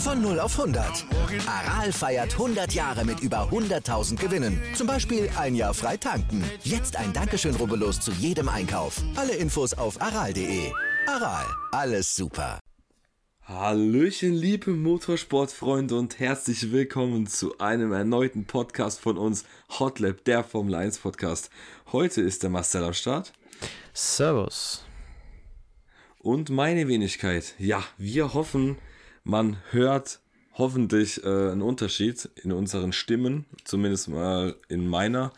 [0.00, 1.04] Von 0 auf 100.
[1.46, 4.58] Aral feiert 100 Jahre mit über 100.000 Gewinnen.
[4.74, 6.42] Zum Beispiel ein Jahr frei tanken.
[6.64, 9.02] Jetzt ein Dankeschön, rubbellos zu jedem Einkauf.
[9.14, 10.72] Alle Infos auf aral.de.
[11.06, 12.58] Aral, alles super.
[13.42, 19.44] Hallöchen, liebe Motorsportfreunde und herzlich willkommen zu einem erneuten Podcast von uns,
[19.78, 21.50] Hotlap, der Formel 1 Podcast.
[21.92, 23.34] Heute ist der Marcel am Start.
[23.92, 24.82] Servus.
[26.18, 27.54] Und meine Wenigkeit.
[27.58, 28.78] Ja, wir hoffen,
[29.24, 30.20] man hört
[30.54, 35.32] hoffentlich äh, einen Unterschied in unseren Stimmen, zumindest mal in meiner.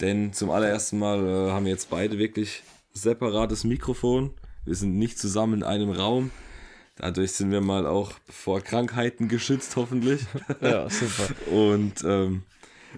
[0.00, 4.32] Denn zum allerersten Mal äh, haben wir jetzt beide wirklich separates Mikrofon.
[4.64, 6.30] Wir sind nicht zusammen in einem Raum.
[6.96, 10.22] Dadurch sind wir mal auch vor Krankheiten geschützt, hoffentlich.
[10.60, 11.28] Ja, super.
[11.50, 12.42] und, ähm,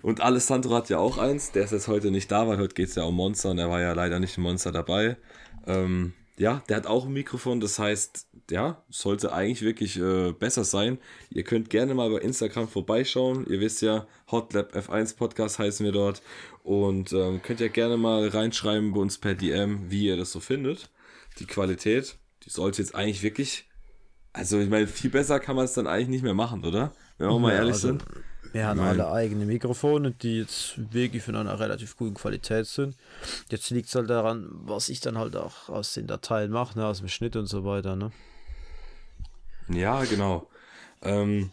[0.03, 1.53] und Alessandro hat ja auch eins.
[1.53, 3.69] Der ist jetzt heute nicht da, weil heute geht es ja um Monster und er
[3.69, 5.17] war ja leider nicht im Monster dabei.
[5.67, 10.65] Ähm, ja, der hat auch ein Mikrofon, das heißt, ja, sollte eigentlich wirklich äh, besser
[10.65, 10.97] sein.
[11.29, 13.47] Ihr könnt gerne mal bei Instagram vorbeischauen.
[13.47, 16.23] Ihr wisst ja, Hotlab F1 Podcast heißen wir dort.
[16.63, 20.41] Und ähm, könnt ja gerne mal reinschreiben bei uns per DM, wie ihr das so
[20.41, 20.89] findet.
[21.41, 23.69] Die Qualität, die sollte jetzt eigentlich wirklich,
[24.33, 26.93] also ich meine, viel besser kann man es dann eigentlich nicht mehr machen, oder?
[27.19, 28.05] Wenn wir auch mal Ja, ehrlich also, sind.
[28.53, 28.89] Wir haben Nein.
[28.89, 32.97] alle eigene Mikrofone, die jetzt wirklich von einer relativ guten Qualität sind.
[33.49, 36.87] Jetzt liegt es halt daran, was ich dann halt auch aus den Dateien mache, ne,
[36.87, 37.95] aus dem Schnitt und so weiter.
[37.95, 38.11] Ne?
[39.69, 40.49] Ja, genau.
[41.03, 41.51] Ähm,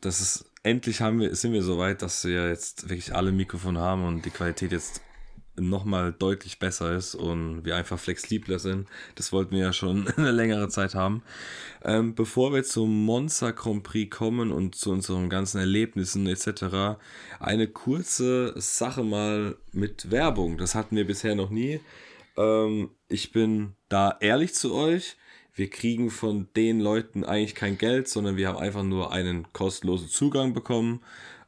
[0.00, 3.80] das ist, endlich haben wir, sind wir so weit, dass wir jetzt wirklich alle Mikrofone
[3.80, 5.02] haben und die Qualität jetzt
[5.58, 8.88] nochmal deutlich besser ist und wir einfach flexibler sind.
[9.14, 11.22] Das wollten wir ja schon eine längere Zeit haben.
[11.84, 16.98] Ähm, bevor wir zum Monza Grand Prix kommen und zu unseren ganzen Erlebnissen etc.,
[17.40, 20.58] eine kurze Sache mal mit Werbung.
[20.58, 21.80] Das hatten wir bisher noch nie.
[22.36, 25.16] Ähm, ich bin da ehrlich zu euch.
[25.54, 30.08] Wir kriegen von den Leuten eigentlich kein Geld, sondern wir haben einfach nur einen kostenlosen
[30.08, 31.00] Zugang bekommen.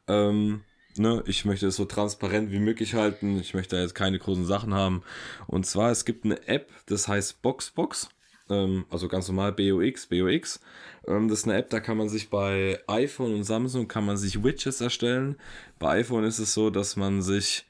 [0.09, 0.63] Ähm,
[0.97, 3.39] ne, ich möchte es so transparent wie möglich halten.
[3.39, 5.03] Ich möchte da jetzt keine großen Sachen haben.
[5.47, 8.09] Und zwar, es gibt eine App, das heißt Boxbox.
[8.51, 10.61] Ähm, also ganz normal BOX, BOX.
[11.07, 14.17] Ähm, das ist eine App, da kann man sich bei iPhone und Samsung kann man
[14.17, 15.37] sich Widgets erstellen.
[15.79, 17.67] Bei iPhone ist es so, dass man sich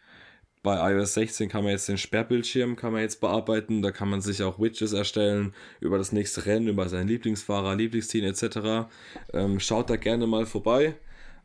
[0.63, 4.21] bei iOS 16 kann man jetzt den Sperrbildschirm kann man jetzt bearbeiten, da kann man
[4.21, 8.91] sich auch Widgets erstellen über das nächste Rennen, über seinen Lieblingsfahrer, Lieblingsteam etc.
[9.33, 10.97] Ähm, schaut da gerne mal vorbei.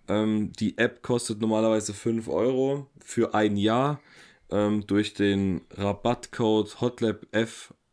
[0.07, 3.99] Ähm, die App kostet normalerweise 5 Euro für ein Jahr.
[4.51, 6.75] Ähm, durch den Rabattcode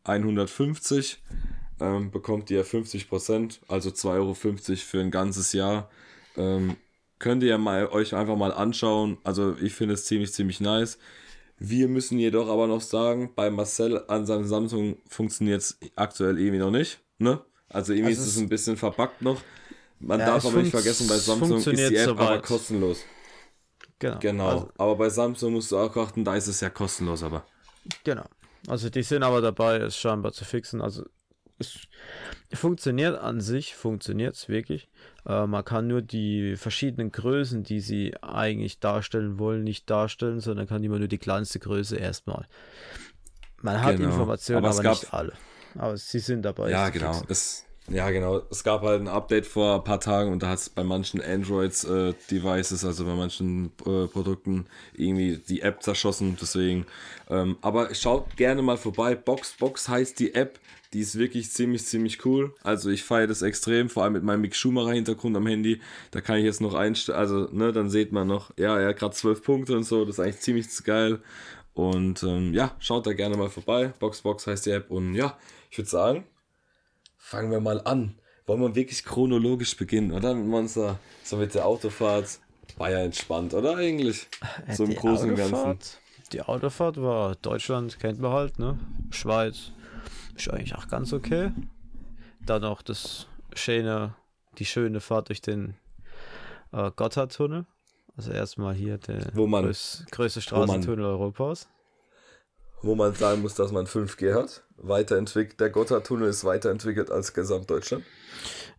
[0.05, 1.17] HOTLABF150
[1.79, 5.89] ähm, bekommt ihr 50%, also 2,50 Euro für ein ganzes Jahr.
[6.37, 6.75] Ähm,
[7.19, 9.17] könnt ihr mal, euch einfach mal anschauen.
[9.23, 10.97] Also ich finde es ziemlich, ziemlich nice.
[11.59, 16.59] Wir müssen jedoch aber noch sagen, bei Marcel an seinem Samsung funktioniert es aktuell irgendwie
[16.59, 16.99] noch nicht.
[17.19, 17.39] Ne?
[17.69, 19.41] Also irgendwie Also ist es es- ein bisschen verbuggt noch.
[20.05, 22.43] Man Ja, darf aber nicht vergessen, bei Samsung ist die App aber soweit.
[22.43, 23.03] kostenlos.
[23.99, 24.19] Genau.
[24.19, 24.47] Genau.
[24.49, 27.45] Also, aber bei Samsung musst du auch achten, da ist es ja kostenlos, aber.
[28.03, 28.25] genau.
[28.67, 30.81] Also die sind aber dabei, es scheinbar zu fixen.
[30.81, 31.03] Also
[31.59, 31.87] es
[32.53, 34.89] funktioniert an sich, funktioniert es wirklich.
[35.25, 40.67] Äh, man kann nur die verschiedenen Größen, die sie eigentlich darstellen wollen, nicht darstellen, sondern
[40.67, 42.47] kann immer nur die kleinste Größe erstmal.
[43.61, 44.09] Man hat Genau.
[44.09, 45.33] Informationen, Aber aber, gab- nicht alle.
[45.77, 46.69] Aber sie sind dabei.
[46.71, 47.21] Ja, genau.
[47.29, 48.41] Es, ja, genau.
[48.49, 51.21] Es gab halt ein Update vor ein paar Tagen und da hat es bei manchen
[51.21, 56.37] Android-Devices, also bei manchen äh, Produkten, irgendwie die App zerschossen.
[56.41, 56.85] Deswegen.
[57.29, 59.15] Ähm, aber schaut gerne mal vorbei.
[59.15, 60.59] Boxbox heißt die App.
[60.93, 62.53] Die ist wirklich ziemlich, ziemlich cool.
[62.63, 65.81] Also ich feiere das extrem, vor allem mit meinem Mick Schumacher-Hintergrund am Handy.
[66.11, 68.97] Da kann ich jetzt noch einstellen, also, ne, dann seht man noch, ja, er hat
[68.97, 70.05] gerade zwölf Punkte und so.
[70.05, 71.19] Das ist eigentlich ziemlich geil.
[71.73, 73.91] Und ähm, ja, schaut da gerne mal vorbei.
[73.99, 74.91] Boxbox heißt die App.
[74.91, 75.37] Und ja,
[75.71, 76.23] ich würde sagen,
[77.23, 78.15] fangen wir mal an.
[78.45, 80.35] Wollen wir wirklich chronologisch beginnen, oder?
[80.35, 80.99] Mit Monster.
[81.23, 82.39] So mit der Autofahrt.
[82.77, 84.27] War ja entspannt, oder eigentlich?
[84.69, 85.79] So im die Großen und Ganzen.
[86.31, 88.77] Die Autofahrt war Deutschland, kennt man halt, ne?
[89.11, 89.71] Schweiz
[90.35, 91.51] ist eigentlich auch ganz okay.
[92.45, 94.15] Dann noch das schöne,
[94.57, 95.75] die schöne Fahrt durch den
[96.71, 97.65] äh, Gotthardtunnel.
[98.17, 101.69] Also erstmal hier der größ, größte Straßentunnel Europas.
[102.83, 104.63] Wo man sagen muss, dass man 5G hat.
[104.77, 108.03] Weiterentwickelt, der Gotthardtunnel ist weiterentwickelt als Gesamtdeutschland.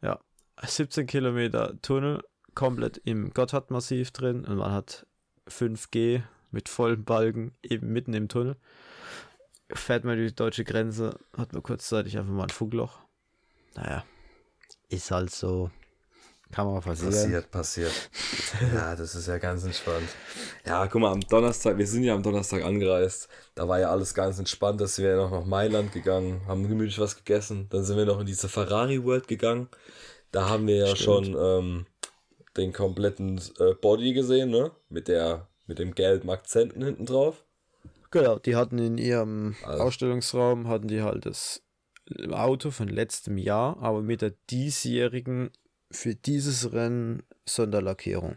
[0.03, 0.21] Ja,
[0.63, 2.23] 17 Kilometer Tunnel,
[2.55, 5.07] komplett im Gotthard-Massiv drin und man hat
[5.49, 8.57] 5G mit vollen Balken eben mitten im Tunnel.
[9.73, 12.99] Fährt man die deutsche Grenze, hat man kurzzeitig einfach mal ein Funkloch.
[13.75, 14.05] Naja,
[14.89, 15.71] ist halt so.
[16.53, 17.11] Kann man passieren.
[17.11, 18.11] Passiert, passiert.
[18.75, 20.09] ja, das ist ja ganz entspannt.
[20.67, 23.29] Ja, guck mal, am Donnerstag, wir sind ja am Donnerstag angereist.
[23.55, 27.17] Da war ja alles ganz entspannt, dass wir noch nach Mailand gegangen, haben gemütlich was
[27.17, 27.67] gegessen.
[27.69, 29.69] Dann sind wir noch in diese Ferrari World gegangen.
[30.33, 31.27] Da haben wir ja Stimmt.
[31.27, 31.87] schon ähm,
[32.57, 34.71] den kompletten äh, Body gesehen, ne?
[34.89, 37.45] Mit der, mit dem gelben Akzenten hinten drauf.
[38.11, 39.83] Genau, die hatten in ihrem also.
[39.83, 41.63] Ausstellungsraum hatten die halt das
[42.31, 45.51] Auto von letztem Jahr, aber mit der diesjährigen
[45.91, 48.37] für dieses Rennen Sonderlackierung.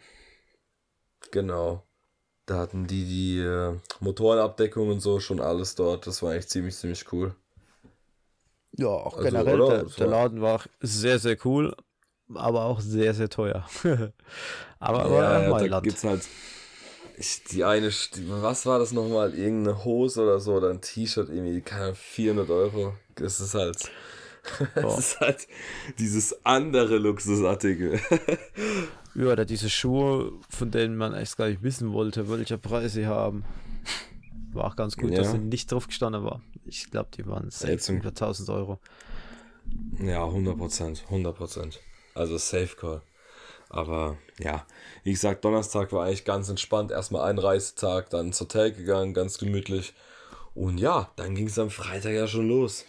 [1.32, 1.87] Genau.
[2.48, 6.08] Da hatten die die äh, Motorenabdeckung und so schon alles dort.
[6.08, 7.36] Das war echt ziemlich, ziemlich cool.
[8.72, 11.76] Ja, auch also, generell, der, der, Laden war sehr, sehr cool,
[12.34, 13.68] aber auch sehr, sehr teuer.
[14.80, 15.84] aber, aber ja, ja, da Land.
[15.84, 16.22] gibt's halt
[17.52, 19.34] die eine, was war das nochmal?
[19.34, 22.94] Irgendeine Hose oder so oder ein T-Shirt irgendwie, keine 400 Euro.
[23.16, 23.90] Das ist halt,
[24.76, 25.48] das ist halt
[25.98, 28.00] dieses andere Luxusartikel.
[29.18, 33.08] ja, oder diese Schuhe, von denen man echt gar nicht wissen wollte, welcher Preis sie
[33.08, 33.44] haben.
[34.54, 35.18] War auch ganz gut, ja.
[35.18, 36.42] dass sie nicht drauf gestanden war.
[36.66, 38.80] Ich glaube, die waren 600 über 1000 Euro.
[40.00, 41.80] Ja, 100 Prozent, 100 Prozent.
[42.14, 43.02] Also Safe Call.
[43.69, 44.66] Aber ja,
[45.04, 46.92] wie gesagt, Donnerstag war eigentlich ganz entspannt.
[46.92, 49.94] Erstmal ein Reisetag, dann ins Hotel gegangen, ganz gemütlich.
[50.54, 52.86] Und ja, dann ging es am Freitag ja schon los.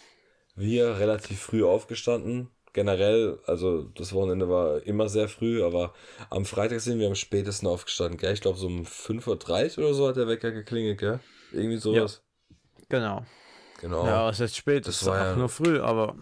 [0.55, 2.49] Wir relativ früh aufgestanden.
[2.73, 5.93] Generell, also das Wochenende war immer sehr früh, aber
[6.29, 8.33] am Freitag sind wir am spätesten aufgestanden, gell?
[8.33, 11.19] Ich glaube, so um 5.30 Uhr oder so hat der Wecker geklingelt, gell?
[11.51, 12.21] Irgendwie sowas.
[12.49, 13.25] Ja, genau.
[13.81, 14.05] Genau.
[14.05, 16.15] Ja, es ist spät, das, das war ja nur früh, aber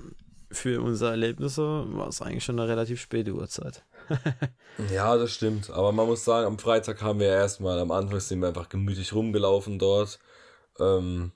[0.52, 3.84] für unsere Erlebnisse war es eigentlich schon eine relativ späte Uhrzeit.
[4.94, 5.70] ja, das stimmt.
[5.70, 9.14] Aber man muss sagen, am Freitag haben wir erstmal, am Anfang sind wir einfach gemütlich
[9.14, 10.20] rumgelaufen dort.
[10.80, 11.32] Ähm,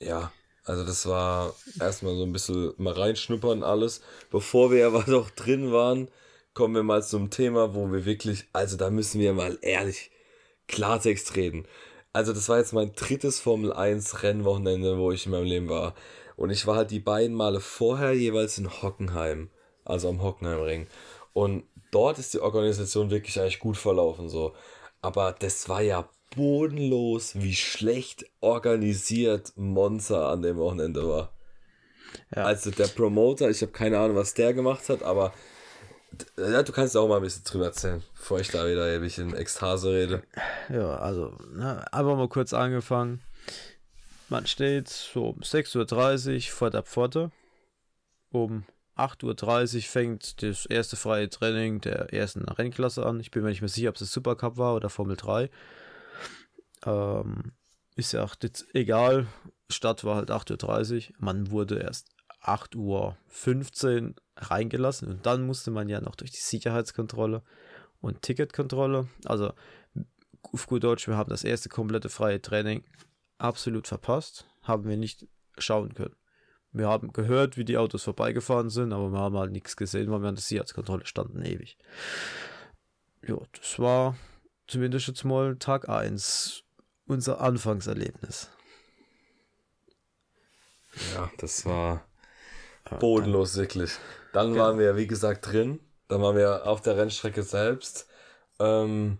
[0.00, 0.32] ja,
[0.64, 4.00] also das war erstmal so ein bisschen mal reinschnuppern alles.
[4.30, 6.08] Bevor wir aber doch drin waren,
[6.54, 10.10] kommen wir mal zum Thema, wo wir wirklich, also da müssen wir mal ehrlich
[10.66, 11.66] Klartext reden.
[12.12, 15.94] Also das war jetzt mein drittes Formel 1 Rennwochenende, wo ich in meinem Leben war.
[16.36, 19.50] Und ich war halt die beiden Male vorher jeweils in Hockenheim,
[19.84, 20.86] also am Hockenheimring.
[21.32, 24.54] Und dort ist die Organisation wirklich eigentlich gut verlaufen so.
[25.02, 31.32] Aber das war ja bodenlos, wie schlecht organisiert Monza an dem Wochenende war.
[32.34, 32.44] Ja.
[32.44, 35.32] Also der Promoter, ich habe keine Ahnung, was der gemacht hat, aber
[36.36, 39.34] ja, du kannst auch mal ein bisschen drüber erzählen, bevor ich da wieder ewig in
[39.34, 40.22] Ekstase rede.
[40.68, 43.20] Ja, also, ne, einfach mal kurz angefangen.
[44.28, 47.30] Man steht so um 6.30 Uhr vor der Pforte.
[48.30, 48.64] Um
[48.96, 53.20] 8.30 Uhr fängt das erste freie Training der ersten Rennklasse an.
[53.20, 55.50] Ich bin mir nicht mehr sicher, ob es Supercup war oder Formel 3.
[56.84, 57.52] Ähm,
[57.96, 59.26] ist ja auch jetzt egal.
[59.70, 61.16] Start war halt 8.30 Uhr.
[61.18, 62.08] Man wurde erst
[62.42, 67.42] 8.15 Uhr reingelassen und dann musste man ja noch durch die Sicherheitskontrolle
[68.00, 69.08] und Ticketkontrolle.
[69.24, 69.52] Also
[70.52, 72.84] auf gut Deutsch, wir haben das erste komplette freie Training
[73.38, 75.26] absolut verpasst, haben wir nicht
[75.58, 76.16] schauen können.
[76.72, 80.20] Wir haben gehört, wie die Autos vorbeigefahren sind, aber wir haben halt nichts gesehen, weil
[80.20, 81.78] wir an der Sicherheitskontrolle standen ewig.
[83.26, 84.16] Ja, das war
[84.66, 86.63] zumindest jetzt mal Tag 1
[87.06, 88.48] unser Anfangserlebnis.
[91.14, 92.06] Ja, das war
[93.00, 93.92] bodenlos, wirklich.
[94.32, 95.80] Dann waren wir, wie gesagt, drin.
[96.08, 98.08] Dann waren wir auf der Rennstrecke selbst.
[98.58, 99.18] Ähm,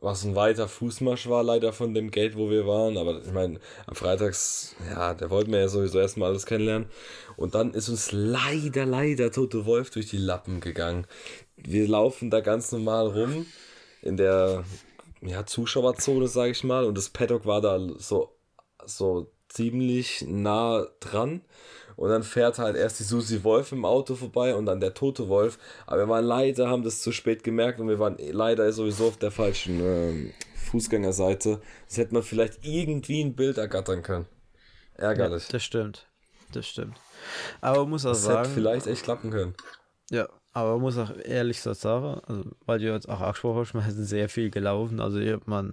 [0.00, 2.96] was ein weiter Fußmarsch war, leider von dem Gate, wo wir waren.
[2.96, 6.88] Aber ich meine, am Freitags, ja, der wollten wir ja sowieso erstmal alles kennenlernen.
[7.36, 11.06] Und dann ist uns leider, leider Tote Wolf durch die Lappen gegangen.
[11.56, 13.46] Wir laufen da ganz normal rum
[14.02, 14.64] in der
[15.22, 16.84] ja, Zuschauerzone, sage ich mal.
[16.84, 18.36] Und das Paddock war da so,
[18.84, 21.42] so ziemlich nah dran.
[21.96, 25.28] Und dann fährt halt erst die Susi Wolf im Auto vorbei und dann der tote
[25.28, 25.58] Wolf.
[25.86, 29.18] Aber wir waren leider, haben das zu spät gemerkt und wir waren leider sowieso auf
[29.18, 30.32] der falschen äh,
[30.70, 31.60] Fußgängerseite.
[31.86, 34.26] Das hätte man vielleicht irgendwie ein Bild ergattern können.
[34.94, 35.44] Ärgerlich.
[35.48, 36.06] Ja, das stimmt.
[36.52, 36.98] Das stimmt.
[37.60, 38.44] Aber man muss auch das sagen.
[38.44, 39.54] Hätte vielleicht echt klappen können.
[40.10, 43.74] Ja, aber man muss auch ehrlich so sagen, also, weil du jetzt auch angesprochen hast,
[43.74, 45.00] man ist sehr viel gelaufen.
[45.00, 45.72] Also, ich habe mal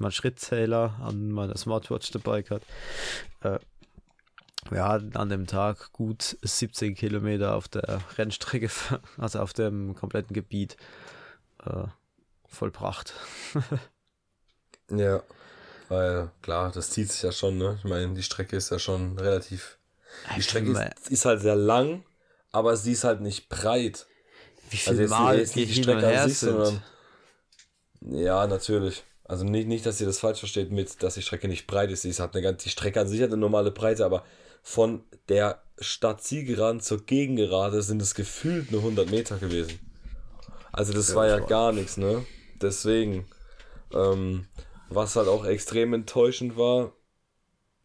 [0.00, 2.66] einen Schrittzähler an meiner Smartwatch dabei gehabt.
[3.40, 3.58] Äh,
[4.70, 8.70] wir hatten an dem Tag gut 17 Kilometer auf der Rennstrecke,
[9.18, 10.76] also auf dem kompletten Gebiet
[11.64, 11.84] äh,
[12.46, 13.14] vollbracht.
[14.90, 15.22] ja,
[15.88, 17.76] weil klar, das zieht sich ja schon, ne?
[17.78, 19.78] Ich meine, die Strecke ist ja schon relativ.
[20.36, 22.04] Die Strecke ist, ist, halt sehr lang,
[22.52, 24.06] aber sie ist halt nicht breit.
[24.70, 26.50] Wie viel also Mal jetzt die Strecke an sich, sind.
[26.50, 26.82] sondern
[28.00, 29.04] ja, natürlich.
[29.24, 32.02] Also nicht, nicht, dass ihr das falsch versteht mit, dass die Strecke nicht breit ist.
[32.02, 34.24] Sie hat eine, die Strecke an sich hat eine normale Breite, aber
[34.62, 39.78] von der Stadt Siegerand zur Gegengerade sind es gefühlt nur 100 Meter gewesen.
[40.72, 42.24] Also das ja, war ja gar nichts, ne?
[42.60, 43.26] Deswegen,
[43.92, 44.46] ähm,
[44.88, 46.92] was halt auch extrem enttäuschend war,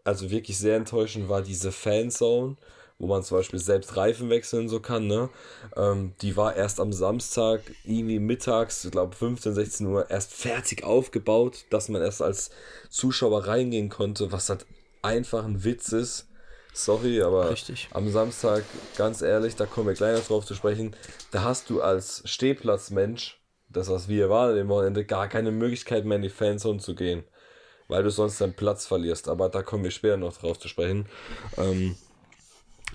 [0.04, 2.56] also wirklich sehr enttäuschend war diese Fanzone,
[3.00, 5.30] wo man zum Beispiel selbst Reifen wechseln so kann, ne?
[5.76, 10.84] Ähm, die war erst am Samstag, irgendwie mittags, ich glaube 15, 16 Uhr, erst fertig
[10.84, 12.50] aufgebaut, dass man erst als
[12.90, 14.66] Zuschauer reingehen konnte, was halt
[15.04, 16.28] einfach ein Witz ist.
[16.74, 17.88] Sorry, aber Richtig.
[17.92, 18.64] am Samstag,
[18.98, 20.96] ganz ehrlich, da kommen wir gleich noch drauf zu sprechen,
[21.32, 23.40] da hast du als Stehplatzmensch,
[23.70, 27.24] das was wir waren im Wochenende, gar keine Möglichkeit mehr in die Fanzone zu gehen,
[27.88, 29.28] weil du sonst deinen Platz verlierst.
[29.28, 31.08] Aber da kommen wir später noch drauf zu sprechen.
[31.58, 31.96] Ähm,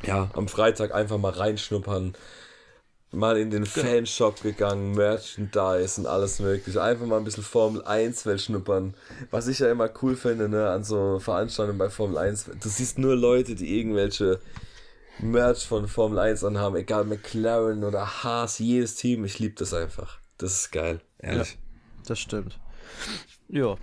[0.02, 2.14] ja, am Freitag einfach mal reinschnuppern,
[3.12, 3.86] mal in den genau.
[3.86, 6.82] Fanshop gegangen, Merchandise und alles mögliche.
[6.82, 8.94] Einfach mal ein bisschen Formel 1 Welt schnuppern.
[9.30, 12.50] Was ich ja immer cool finde, ne, an so Veranstaltungen bei Formel 1.
[12.60, 14.40] Du siehst nur Leute, die irgendwelche
[15.20, 19.24] Merch von Formel 1 anhaben, egal McLaren oder Haas, jedes Team.
[19.24, 20.18] Ich liebe das einfach.
[20.38, 21.52] Das ist geil, ehrlich.
[21.52, 21.58] Ja,
[22.08, 22.58] das stimmt.
[23.48, 23.76] Ja.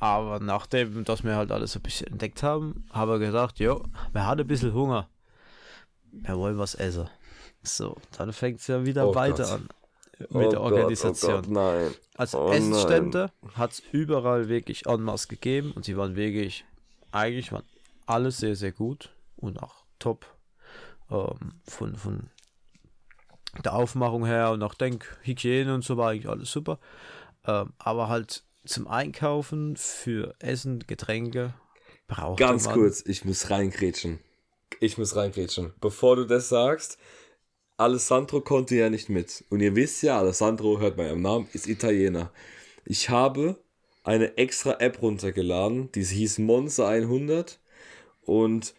[0.00, 3.76] Aber nachdem, dass wir halt alles ein bisschen entdeckt haben, haben wir gesagt, ja,
[4.12, 5.08] wir hatten ein bisschen Hunger
[6.12, 7.08] wir wollen was essen.
[7.62, 9.52] So, dann fängt es ja wieder oh weiter Gott.
[9.52, 9.68] an
[10.30, 11.32] mit oh der Organisation.
[11.32, 11.94] Gott, oh Gott, nein.
[12.14, 16.64] Also oh Essensstände hat es überall wirklich en masse gegeben und sie waren wirklich,
[17.10, 17.64] eigentlich waren
[18.06, 20.26] alles sehr, sehr gut und auch top
[21.10, 22.30] ähm, von, von
[23.64, 26.78] der Aufmachung her und auch Denkhygiene und so war eigentlich alles super.
[27.44, 31.54] Ähm, aber halt zum Einkaufen für Essen, Getränke
[32.06, 34.20] braucht Ganz man kurz, ich muss reingrätschen
[34.80, 35.72] ich muss reingrätschen.
[35.80, 36.98] Bevor du das sagst,
[37.76, 39.44] Alessandro konnte ja nicht mit.
[39.50, 42.32] Und ihr wisst ja, Alessandro, hört man am Namen, ist Italiener.
[42.84, 43.56] Ich habe
[44.04, 47.60] eine extra App runtergeladen, die hieß Monza 100
[48.22, 48.74] und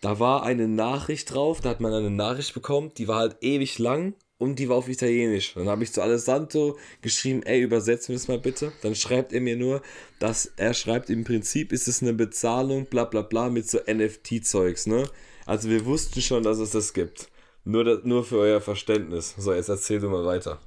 [0.00, 3.78] da war eine Nachricht drauf, da hat man eine Nachricht bekommen, die war halt ewig
[3.78, 5.54] lang und die war auf Italienisch.
[5.54, 8.72] Dann habe ich zu Alessandro geschrieben, ey, übersetzen wir das mal bitte.
[8.82, 9.82] Dann schreibt er mir nur,
[10.20, 14.86] dass er schreibt, im Prinzip ist es eine Bezahlung, bla bla bla, mit so NFT-Zeugs,
[14.86, 15.08] ne?
[15.48, 17.30] Also wir wussten schon, dass es das gibt.
[17.64, 19.34] Nur, das, nur für euer Verständnis.
[19.38, 20.58] So, jetzt erzähl du mal weiter.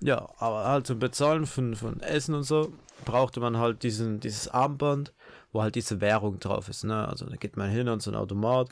[0.00, 2.72] Ja, aber halt zum Bezahlen von, von Essen und so
[3.04, 5.12] brauchte man halt diesen, dieses Armband,
[5.52, 6.84] wo halt diese Währung drauf ist.
[6.84, 7.08] Ne?
[7.08, 8.68] Also da geht man hin an so ein Automat,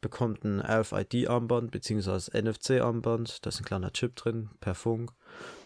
[0.00, 2.40] bekommt ein RFID-Armband bzw.
[2.40, 5.12] NFC-Armband, da ist ein kleiner Chip drin, per Funk,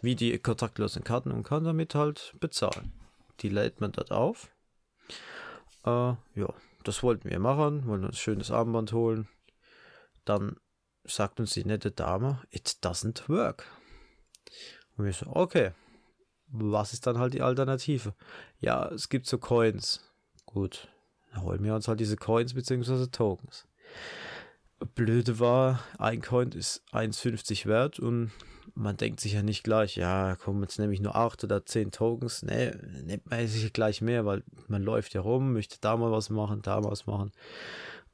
[0.02, 2.92] wie die kontaktlosen Karten und kann damit halt bezahlen.
[3.40, 4.50] Die lädt man dort auf.
[5.86, 6.52] Äh, ja,
[6.86, 9.28] das wollten wir machen, wollen uns ein schönes Armband holen.
[10.24, 10.56] Dann
[11.04, 13.64] sagt uns die nette Dame, it doesn't work.
[14.96, 15.72] Und wir so, okay,
[16.48, 18.14] was ist dann halt die Alternative?
[18.58, 20.12] Ja, es gibt so Coins.
[20.44, 20.88] Gut,
[21.32, 23.06] dann holen wir uns halt diese Coins bzw.
[23.08, 23.66] Tokens.
[24.94, 28.30] Blöde war, ein Coin ist 1,50 wert und
[28.74, 31.92] man denkt sich ja nicht gleich, ja, komm, jetzt nehme ich nur 8 oder 10
[31.92, 32.42] Tokens.
[32.42, 32.72] Nee,
[33.04, 36.60] nimmt man sich gleich mehr, weil man läuft ja rum, möchte da mal was machen,
[36.62, 37.32] da mal was machen.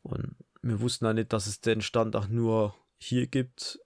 [0.02, 3.80] Und wir wussten ja nicht, dass es den Stand auch nur hier gibt.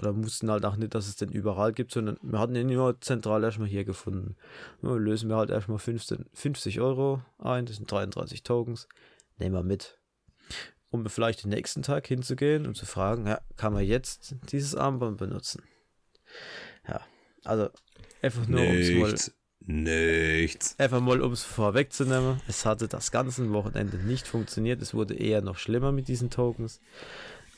[0.00, 3.00] Oder wussten halt auch nicht, dass es den überall gibt, sondern wir hatten ihn nur
[3.02, 4.34] zentral erstmal hier gefunden.
[4.82, 8.88] Ja, lösen wir halt erstmal 15, 50 Euro ein, das sind 33 Tokens.
[9.36, 9.99] Nehmen wir mit
[10.90, 15.18] um vielleicht den nächsten Tag hinzugehen und zu fragen, ja, kann man jetzt dieses Armband
[15.18, 15.62] benutzen?
[16.86, 17.00] Ja,
[17.44, 17.70] also
[18.22, 19.34] einfach nur um es mal.
[19.66, 20.74] Nichts.
[20.78, 22.40] Einfach mal, um es vorwegzunehmen.
[22.48, 24.80] Es hatte das ganze Wochenende nicht funktioniert.
[24.80, 26.80] Es wurde eher noch schlimmer mit diesen Tokens.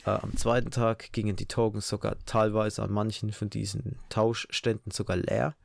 [0.05, 5.17] Äh, am zweiten Tag gingen die Tokens sogar teilweise an manchen von diesen Tauschständen sogar
[5.17, 5.55] leer.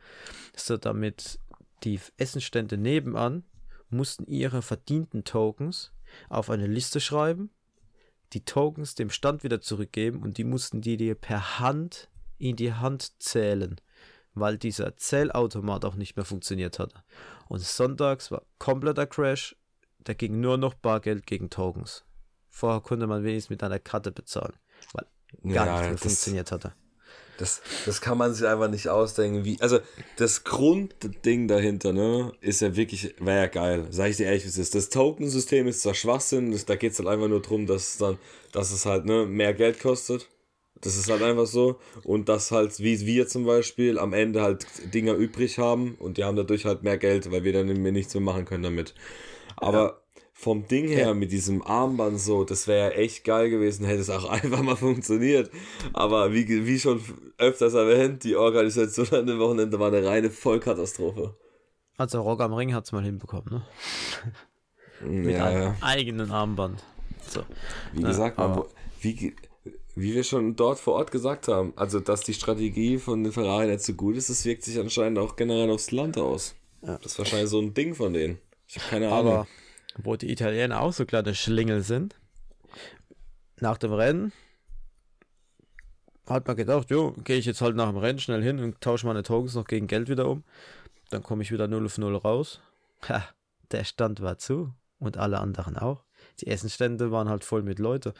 [0.57, 1.41] So damit
[1.85, 3.45] die Essenstände nebenan
[3.91, 5.93] mussten ihre verdienten Tokens
[6.29, 7.51] auf eine Liste schreiben,
[8.33, 12.09] die Tokens dem Stand wieder zurückgeben und die mussten die dir per Hand
[12.39, 13.81] in die Hand zählen,
[14.35, 17.03] weil dieser Zählautomat auch nicht mehr funktioniert hatte.
[17.49, 19.57] Und sonntags war kompletter Crash,
[20.05, 22.05] da ging nur noch Bargeld gegen Tokens.
[22.49, 24.55] Vorher konnte man wenigstens mit einer Karte bezahlen,
[24.93, 25.07] weil
[25.53, 26.73] gar ja, nicht mehr funktioniert hatte.
[27.39, 29.57] Das, das kann man sich einfach nicht ausdenken, wie.
[29.61, 29.79] Also,
[30.17, 33.87] das Grundding dahinter, ne, ist ja wirklich, wäre ja geil.
[33.91, 34.75] Sag ich dir ehrlich, wie es ist.
[34.75, 37.99] Das Token-System ist zwar Schwachsinn, das, da geht es halt einfach nur darum, dass es
[37.99, 38.19] dann,
[38.53, 40.29] dass es halt, ne, mehr Geld kostet.
[40.81, 41.79] Das ist halt einfach so.
[42.05, 46.25] Und dass halt, wie wir zum Beispiel, am Ende halt Dinger übrig haben und die
[46.25, 48.95] haben dadurch halt mehr Geld, weil wir dann nichts mehr machen können damit.
[49.57, 50.23] Aber ja.
[50.33, 54.11] vom Ding her mit diesem Armband so, das wäre ja echt geil gewesen, hätte es
[54.11, 55.51] auch einfach mal funktioniert.
[55.93, 57.03] Aber wie, wie schon
[57.39, 61.35] öfters erwähnt, die Organisation an dem Wochenende war eine reine Vollkatastrophe.
[61.97, 63.63] Also Rock am Ring hat es mal hinbekommen, ne?
[65.09, 65.77] mit Ja, einem ja.
[65.81, 66.83] eigenen Armband.
[67.29, 67.43] So.
[67.93, 68.63] Wie Ja, gesagt, man,
[69.01, 69.35] wie,
[69.95, 73.67] wie wir schon dort vor Ort gesagt haben, also dass die Strategie von den Ferrari
[73.67, 76.55] nicht so gut ist, das wirkt sich anscheinend auch generell aufs Land aus.
[76.81, 78.39] Das ist wahrscheinlich so ein Ding von denen.
[78.69, 79.33] Ich habe keine Ahnung.
[79.33, 79.47] Aber
[80.01, 82.15] wo die Italiener auch so kleine Schlingel sind,
[83.61, 84.33] nach dem Rennen
[86.29, 89.07] hat man gedacht, jo, gehe ich jetzt halt nach dem Rennen schnell hin und tausche
[89.07, 90.45] meine Tokens noch gegen Geld wieder um.
[91.11, 92.61] Dann komme ich wieder 0 auf 0 raus.
[93.09, 93.25] Ha,
[93.71, 96.05] der Stand war zu und alle anderen auch.
[96.41, 98.15] Die Essenstände waren halt voll mit Leute.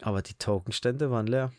[0.00, 1.52] Aber die Tokenstände waren leer.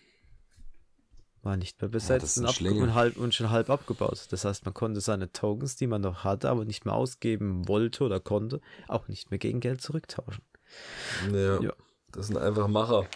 [1.42, 4.28] War nicht mehr besetzt ist und, und, halb, und schon halb abgebaut.
[4.30, 8.06] Das heißt, man konnte seine Tokens, die man noch hatte, aber nicht mehr ausgeben wollte
[8.06, 10.44] oder konnte, auch nicht mehr gegen Geld zurücktauschen.
[11.34, 11.74] ja, ja.
[12.12, 13.08] das sind einfach Macher.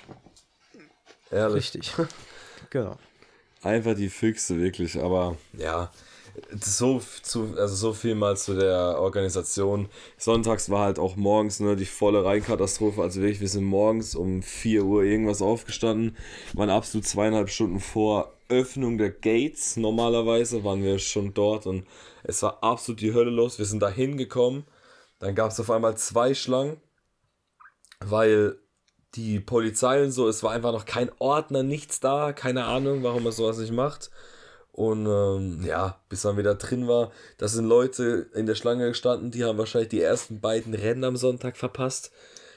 [1.32, 1.74] Ehrlich.
[1.76, 1.94] Richtig.
[2.70, 2.98] genau.
[3.62, 5.02] Einfach die Füchse, wirklich.
[5.02, 5.92] Aber ja,
[6.62, 9.90] so, zu, also so viel mal zu der Organisation.
[10.18, 13.02] Sonntags war halt auch morgens ne, die volle Rheinkatastrophe.
[13.02, 16.16] Also wirklich, wir sind morgens um 4 Uhr irgendwas aufgestanden,
[16.54, 19.78] waren absolut zweieinhalb Stunden vor Öffnung der Gates.
[19.78, 21.86] Normalerweise waren wir schon dort und
[22.24, 23.58] es war absolut die Hölle los.
[23.58, 24.66] Wir sind da hingekommen.
[25.20, 26.80] Dann gab es auf einmal zwei Schlangen,
[28.00, 28.58] weil
[29.16, 33.24] die Polizei und so, es war einfach noch kein Ordner, nichts da, keine Ahnung, warum
[33.24, 34.12] man sowas nicht macht.
[34.72, 39.32] Und ähm, ja, bis man wieder drin war, da sind Leute in der Schlange gestanden,
[39.32, 42.12] die haben wahrscheinlich die ersten beiden Rennen am Sonntag verpasst.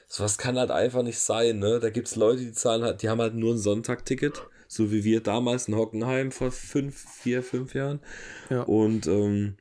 [0.07, 1.79] Sowas kann halt einfach nicht sein, ne?
[1.79, 5.03] Da gibt es Leute, die zahlen halt, die haben halt nur ein Sonntagticket, so wie
[5.03, 8.01] wir damals in Hockenheim vor fünf, vier, fünf Jahren.
[8.49, 8.63] Ja.
[8.63, 9.57] Und ähm,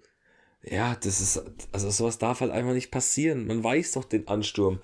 [0.62, 1.42] ja, das ist,
[1.73, 3.47] also sowas darf halt einfach nicht passieren.
[3.47, 4.80] Man weiß doch den Ansturm.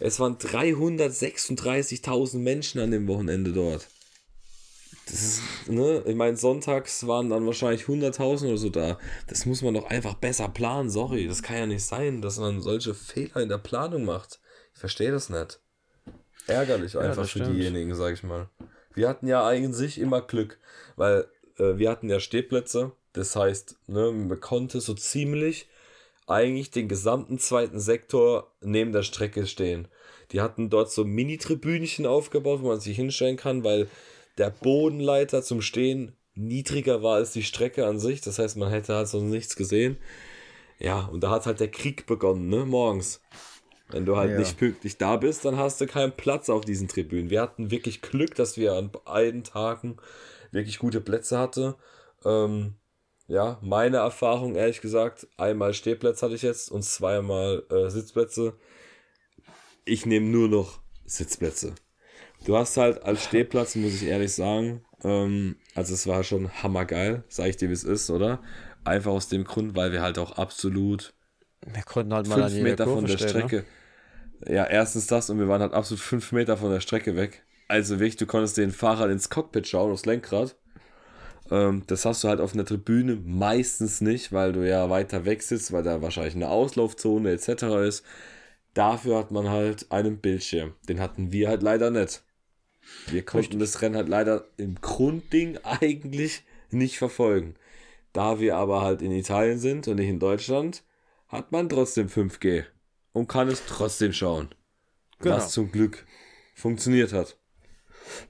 [0.00, 3.88] Es waren 336.000 Menschen an dem Wochenende dort.
[5.06, 8.98] Das ist, ne, ich meine, sonntags waren dann wahrscheinlich 100.000 oder so da.
[9.26, 11.26] Das muss man doch einfach besser planen, sorry.
[11.26, 14.40] Das kann ja nicht sein, dass man solche Fehler in der Planung macht.
[14.74, 15.60] Ich verstehe das nicht.
[16.46, 18.48] Ärgerlich einfach das für diejenigen, sag ich mal.
[18.94, 20.58] Wir hatten ja eigentlich immer Glück,
[20.96, 21.26] weil
[21.58, 22.92] äh, wir hatten ja Stehplätze.
[23.12, 25.68] Das heißt, ne, man konnte so ziemlich
[26.26, 29.88] eigentlich den gesamten zweiten Sektor neben der Strecke stehen.
[30.30, 33.88] Die hatten dort so Mini-Tribünchen aufgebaut, wo man sich hinstellen kann, weil
[34.38, 38.20] der Bodenleiter zum Stehen niedriger war als die Strecke an sich.
[38.22, 39.98] Das heißt, man hätte halt so nichts gesehen.
[40.78, 43.20] Ja, und da hat halt der Krieg begonnen, ne, morgens.
[43.90, 44.38] Wenn du halt Ja.
[44.38, 47.28] nicht pünktlich da bist, dann hast du keinen Platz auf diesen Tribünen.
[47.28, 49.98] Wir hatten wirklich Glück, dass wir an beiden Tagen
[50.50, 51.74] wirklich gute Plätze hatten.
[52.24, 52.74] Ähm,
[53.28, 58.54] ja, meine Erfahrung, ehrlich gesagt, einmal Stehplätze hatte ich jetzt und zweimal äh, Sitzplätze.
[59.84, 61.74] Ich nehme nur noch Sitzplätze.
[62.44, 67.24] Du hast halt als Stehplatz, muss ich ehrlich sagen, ähm, also es war schon hammergeil,
[67.28, 68.42] sag ich dir, wie es ist, oder?
[68.84, 71.14] Einfach aus dem Grund, weil wir halt auch absolut
[71.66, 73.48] Wir konnten halt mal an fünf jeder Meter Kurve von der stehen, Ne?
[73.48, 73.64] Strecke.
[74.48, 77.44] Ja, erstens das und wir waren halt absolut fünf Meter von der Strecke weg.
[77.68, 80.56] Also wirklich, du konntest den Fahrer ins Cockpit schauen, aufs Lenkrad.
[81.52, 85.42] Ähm, das hast du halt auf einer Tribüne meistens nicht, weil du ja weiter weg
[85.42, 87.64] sitzt, weil da wahrscheinlich eine Auslaufzone etc.
[87.86, 88.04] ist.
[88.72, 90.72] Dafür hat man halt einen Bildschirm.
[90.88, 92.22] Den hatten wir halt leider nicht.
[93.06, 97.54] Wir konnten das Rennen halt leider im Grundding eigentlich nicht verfolgen.
[98.14, 100.82] Da wir aber halt in Italien sind und nicht in Deutschland,
[101.28, 102.64] hat man trotzdem 5G
[103.12, 104.54] und kann es trotzdem schauen.
[105.18, 105.36] Genau.
[105.36, 106.06] Was zum Glück
[106.54, 107.36] funktioniert hat.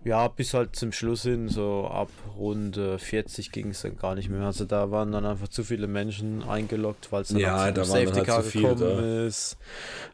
[0.05, 4.29] Ja, bis halt zum Schluss hin, so ab Runde 40 ging es dann gar nicht
[4.29, 4.43] mehr.
[4.43, 7.85] Also da waren dann einfach zu viele Menschen eingeloggt, weil es dann Ja, da dann
[7.85, 9.57] Safety halt Car viele gekommen ist.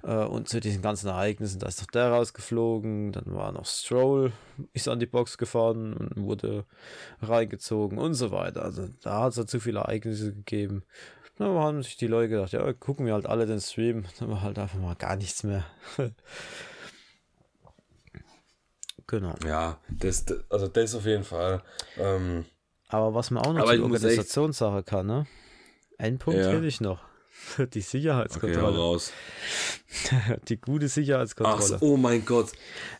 [0.02, 4.32] Äh, und zu diesen ganzen Ereignissen, da ist doch der rausgeflogen, dann war noch Stroll,
[4.72, 6.64] ist an die Box gefahren und wurde
[7.20, 8.62] reingezogen und so weiter.
[8.62, 10.82] Also da hat es halt zu viele Ereignisse gegeben.
[11.38, 14.42] Da haben sich die Leute gedacht, ja, gucken wir halt alle den Stream, dann war
[14.42, 15.64] halt einfach mal gar nichts mehr.
[19.08, 19.34] genau.
[19.44, 21.62] Ja, das, also das auf jeden Fall.
[21.96, 22.44] Ähm,
[22.88, 25.26] Aber was man auch noch zur echt- Organisationssache kann, ne?
[25.98, 26.52] Ein Punkt Ja.
[26.52, 27.00] will ich noch.
[27.58, 28.76] Die okay, Sicherheitskontrolle.
[28.78, 29.12] raus.
[30.48, 31.78] die gute Ach, Sicherheitskontrolle.
[31.78, 32.52] so, oh mein Gott.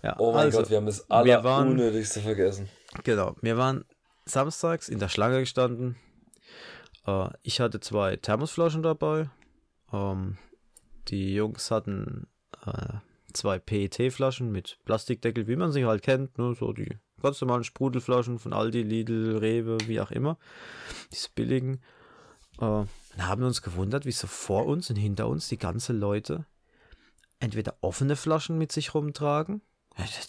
[0.03, 2.68] ja, Oh mein also, Gott, wir haben das Allerunnötigste vergessen.
[3.05, 3.85] Genau, wir waren
[4.25, 5.97] samstags in der Schlange gestanden.
[7.07, 9.29] Äh, ich hatte zwei Thermosflaschen dabei.
[9.92, 10.38] Ähm,
[11.09, 12.29] die Jungs hatten
[12.64, 12.94] äh,
[13.38, 16.37] zwei PET-Flaschen mit Plastikdeckel, wie man sie halt kennt.
[16.38, 16.55] Ne?
[16.55, 20.38] So die ganz normalen Sprudelflaschen von Aldi, Lidl, Rewe, wie auch immer.
[21.12, 21.81] Diese billigen.
[22.61, 22.85] Äh,
[23.18, 26.46] haben wir uns gewundert, wieso vor uns und hinter uns die ganzen Leute
[27.40, 29.62] entweder offene Flaschen mit sich rumtragen.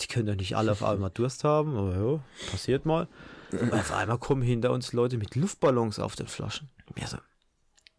[0.01, 3.07] Die können doch nicht alle auf einmal Durst haben, aber ja, passiert mal.
[3.51, 6.69] Und auf einmal kommen hinter uns Leute mit Luftballons auf den Flaschen.
[6.87, 7.17] Und mir so,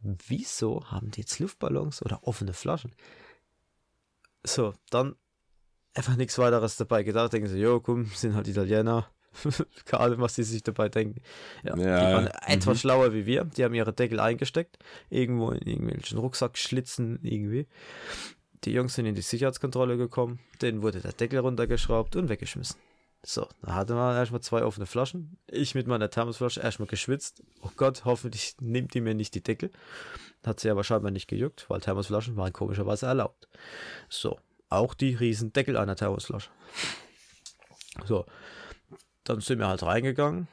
[0.00, 2.92] wieso haben die jetzt Luftballons oder offene Flaschen?
[4.44, 5.16] So, dann
[5.94, 7.32] einfach nichts weiteres dabei gedacht.
[7.32, 9.10] Denken sie, jo, komm, sind halt Italiener.
[9.84, 11.20] Keine Ahnung, was sie sich dabei denken.
[11.62, 12.30] Ja, die Ja, waren mhm.
[12.46, 13.44] etwas schlauer wie wir.
[13.44, 14.78] Die haben ihre Deckel eingesteckt.
[15.08, 17.66] Irgendwo in irgendwelchen Rucksackschlitzen irgendwie.
[18.64, 20.40] Die Jungs sind in die Sicherheitskontrolle gekommen.
[20.60, 22.76] Denen wurde der Deckel runtergeschraubt und weggeschmissen.
[23.22, 25.36] So, da hatte man erstmal zwei offene Flaschen.
[25.46, 27.42] Ich mit meiner Thermosflasche erstmal geschwitzt.
[27.62, 29.70] Oh Gott, hoffentlich nimmt die mir nicht die Deckel.
[30.44, 33.48] Hat sie aber scheinbar nicht gejuckt, weil Thermosflaschen waren komischerweise erlaubt.
[34.08, 34.38] So,
[34.70, 36.50] auch die riesen Deckel einer Thermosflasche.
[38.06, 38.24] So,
[39.24, 40.48] dann sind wir halt reingegangen.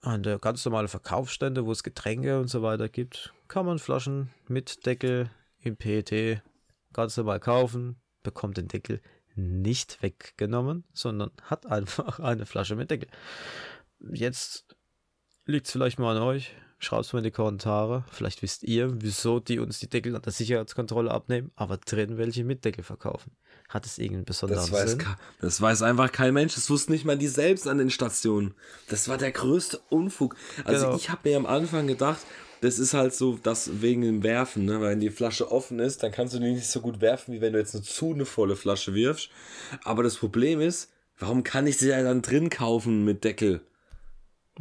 [0.00, 4.30] An der ganz normale Verkaufsstände, wo es Getränke und so weiter gibt, kann man Flaschen
[4.46, 6.40] mit Deckel im PET
[6.94, 9.02] ganz normal kaufen, bekommt den Deckel
[9.38, 13.08] nicht weggenommen, sondern hat einfach eine Flasche mit Deckel.
[14.12, 14.76] Jetzt
[15.46, 16.54] liegt es vielleicht mal an euch.
[16.80, 18.04] Schreibt es mal in die Kommentare.
[18.12, 22.44] Vielleicht wisst ihr, wieso die uns die Deckel an der Sicherheitskontrolle abnehmen, aber drin welche
[22.44, 23.32] mit Deckel verkaufen.
[23.68, 25.04] Hat es irgendeinen besonderen Das weiß, Sinn?
[25.40, 26.54] das weiß einfach kein Mensch.
[26.54, 28.54] Das wussten nicht mal die selbst an den Stationen.
[28.88, 30.36] Das war der größte Unfug.
[30.64, 30.96] Also Genau.
[30.96, 32.20] ich habe mir am Anfang gedacht,
[32.60, 34.80] das ist halt so, das wegen dem Werfen, ne?
[34.80, 37.40] Weil wenn die Flasche offen ist, dann kannst du die nicht so gut werfen, wie
[37.40, 39.30] wenn du jetzt eine zu eine volle Flasche wirfst.
[39.84, 43.60] Aber das Problem ist, warum kann ich sie ja dann drin kaufen mit Deckel?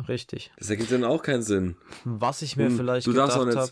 [0.08, 0.52] Richtig.
[0.58, 1.76] Das ergibt dann auch keinen Sinn.
[2.04, 3.72] Was ich mir Hm, vielleicht gedacht habe,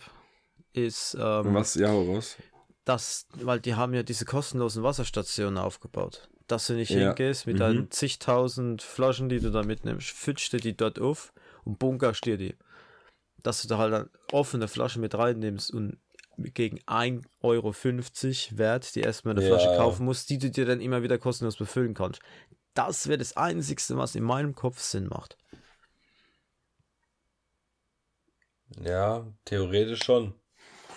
[0.73, 1.75] ist, ähm, Was?
[1.75, 2.35] Ja, raus.
[2.83, 7.09] dass, weil die haben ja diese kostenlosen Wasserstationen aufgebaut, dass du nicht Ja.
[7.09, 7.59] hingehst mit Mhm.
[7.59, 11.31] deinen zigtausend Flaschen, die du da mitnimmst, fütschst du die dort auf
[11.63, 12.55] und bunkerst dir die.
[13.45, 15.97] Dass du da halt eine offene Flasche mit reinnimmst und
[16.37, 17.73] gegen 1,50 Euro
[18.57, 19.55] Wert die erstmal eine Ja.
[19.55, 22.21] Flasche kaufen musst, die du dir dann immer wieder kostenlos befüllen kannst.
[22.73, 25.37] Das wäre das Einzigste, was in meinem Kopf Sinn macht.
[28.83, 30.33] Ja, theoretisch schon.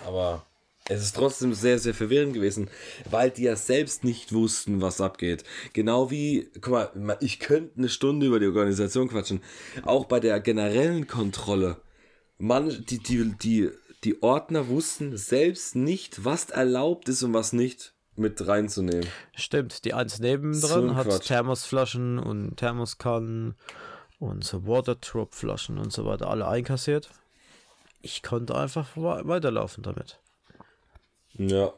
[0.05, 0.47] Aber
[0.89, 2.71] es ist trotzdem sehr, sehr verwirrend gewesen,
[3.11, 5.45] weil die ja selbst nicht wussten, was abgeht.
[5.75, 9.43] Genau wie, guck mal, ma- ich könnte eine Stunde über die Organisation quatschen.
[9.85, 11.77] Auch bei der generellen Kontrolle.
[12.39, 13.71] Man, die, die, die,
[14.05, 19.07] die Ordner wussten selbst nicht, was erlaubt ist und was nicht mit reinzunehmen.
[19.35, 21.27] Stimmt, die eins neben So hat Quatsch.
[21.27, 23.55] Thermosflaschen und Thermoskannen
[24.19, 27.11] und so Waterdrop-Flaschen und so weiter alle einkassiert.
[28.03, 30.19] Ich konnte einfach we- weiterlaufen damit.
[31.35, 31.73] Ja.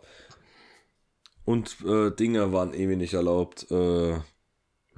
[1.44, 3.70] Und äh, Dinger waren irgendwie nicht erlaubt.
[3.70, 4.18] Äh,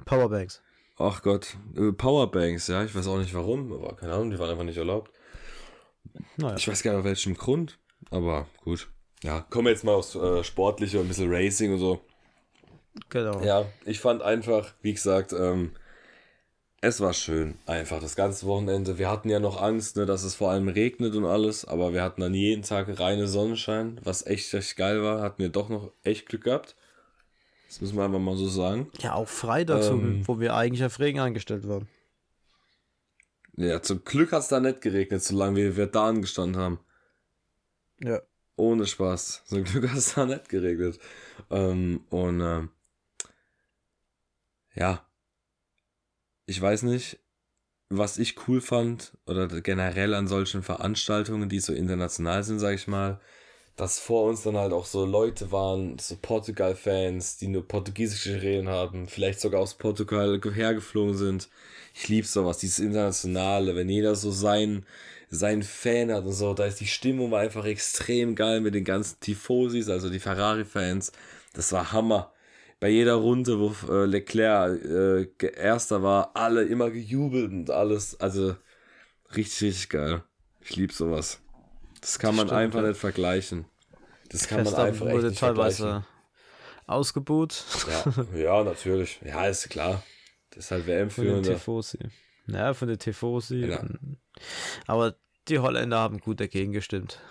[0.05, 0.61] Powerbanks.
[0.97, 4.49] Ach Gott, äh, Powerbanks, ja, ich weiß auch nicht warum, aber keine Ahnung, die waren
[4.51, 5.11] einfach nicht erlaubt.
[6.37, 7.77] Naja, Ich weiß gar nicht, aus welchem Grund,
[8.11, 8.89] aber gut.
[9.23, 12.01] Ja, kommen wir jetzt mal aufs äh, Sportliche, ein bisschen Racing und so.
[13.09, 13.41] genau.
[13.41, 15.71] Ja, ich fand einfach, wie gesagt, ähm,
[16.81, 18.97] es war schön, einfach das ganze Wochenende.
[18.97, 22.03] Wir hatten ja noch Angst, ne, dass es vor allem regnet und alles, aber wir
[22.03, 25.21] hatten dann jeden Tag reine Sonnenschein, was echt, echt geil war.
[25.21, 26.75] Hatten wir doch noch echt Glück gehabt.
[27.69, 28.91] Das müssen wir einfach mal so sagen.
[28.99, 30.23] Ja, auch Freitag, Ähm.
[30.27, 31.87] wo wir eigentlich auf Regen eingestellt waren.
[33.55, 36.79] Ja, zum Glück hat es da nicht geregnet, solange wir, wir da angestanden haben.
[37.99, 38.21] Ja.
[38.55, 39.43] Ohne Spaß.
[39.45, 40.99] Zum Glück hat es da nicht geregnet.
[41.49, 42.69] Ähm, und ähm,
[44.75, 45.07] ja,
[46.45, 47.19] ich weiß nicht,
[47.89, 52.87] was ich cool fand oder generell an solchen Veranstaltungen, die so international sind, sag ich
[52.87, 53.21] mal,
[53.75, 58.69] dass vor uns dann halt auch so Leute waren, so Portugal-Fans, die nur portugiesische Reden
[58.69, 61.49] haben, vielleicht sogar aus Portugal hergeflogen sind.
[61.95, 64.85] Ich liebe sowas, dieses Internationale, wenn jeder so sein,
[65.29, 69.19] sein Fan hat und so, da ist die Stimmung einfach extrem geil mit den ganzen
[69.19, 71.11] Tifosis, also die Ferrari-Fans.
[71.53, 72.31] Das war Hammer.
[72.79, 74.83] Bei jeder Runde, wo äh, Leclerc
[75.41, 78.19] äh, erster war, alle immer gejubelt und alles.
[78.19, 78.55] Also
[79.35, 80.23] richtig, richtig geil.
[80.61, 81.42] Ich liebe sowas.
[82.03, 82.89] Das kann man stimmt, einfach ja.
[82.89, 83.65] nicht vergleichen.
[84.27, 85.85] Das kann man Verstappen einfach echt wurde nicht vergleichen.
[85.85, 86.05] teilweise
[86.85, 87.63] ausgebuht.
[87.87, 89.21] Ja, ja, natürlich.
[89.23, 90.03] Ja, ist klar.
[90.49, 91.53] Das ist halt Von den WM-Führender.
[91.53, 91.99] Tifosi.
[92.47, 93.67] Ja, von den Tifosi.
[93.67, 93.81] Ja.
[94.85, 95.15] Aber
[95.47, 97.21] die Holländer haben gut dagegen gestimmt.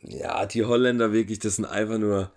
[0.00, 2.32] Ja, die Holländer wirklich, das sind einfach nur.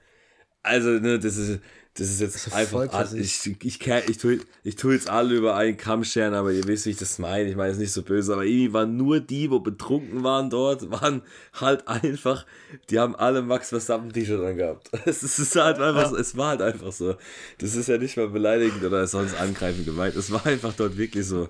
[0.63, 1.61] Also, ne, das ist,
[1.97, 2.91] das ist jetzt ist einfach.
[2.91, 3.17] voll.
[3.17, 6.67] Ich, ich, ich, ich, tue, ich tue jetzt alle über einen Kamm scheren, aber ihr
[6.67, 7.49] wisst, wie ich das meine.
[7.49, 10.49] Ich meine, es ist nicht so böse, aber irgendwie waren nur die, wo betrunken waren
[10.49, 11.21] dort, waren
[11.53, 12.45] halt einfach,
[12.89, 14.89] die haben alle Max Verstappen T-Shirt angehabt.
[15.05, 17.15] Es ist halt einfach so, es war halt einfach so.
[17.59, 20.17] Das ist ja nicht mal beleidigend oder sonst angreifend gemeint.
[20.17, 21.47] Es war einfach dort wirklich so.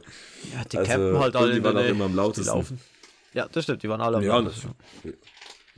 [0.54, 2.80] Ja, die Also, campen halt alle die waren auch immer am lautesten.
[3.34, 4.76] Ja, das stimmt, die waren alle am Ja, lautesten.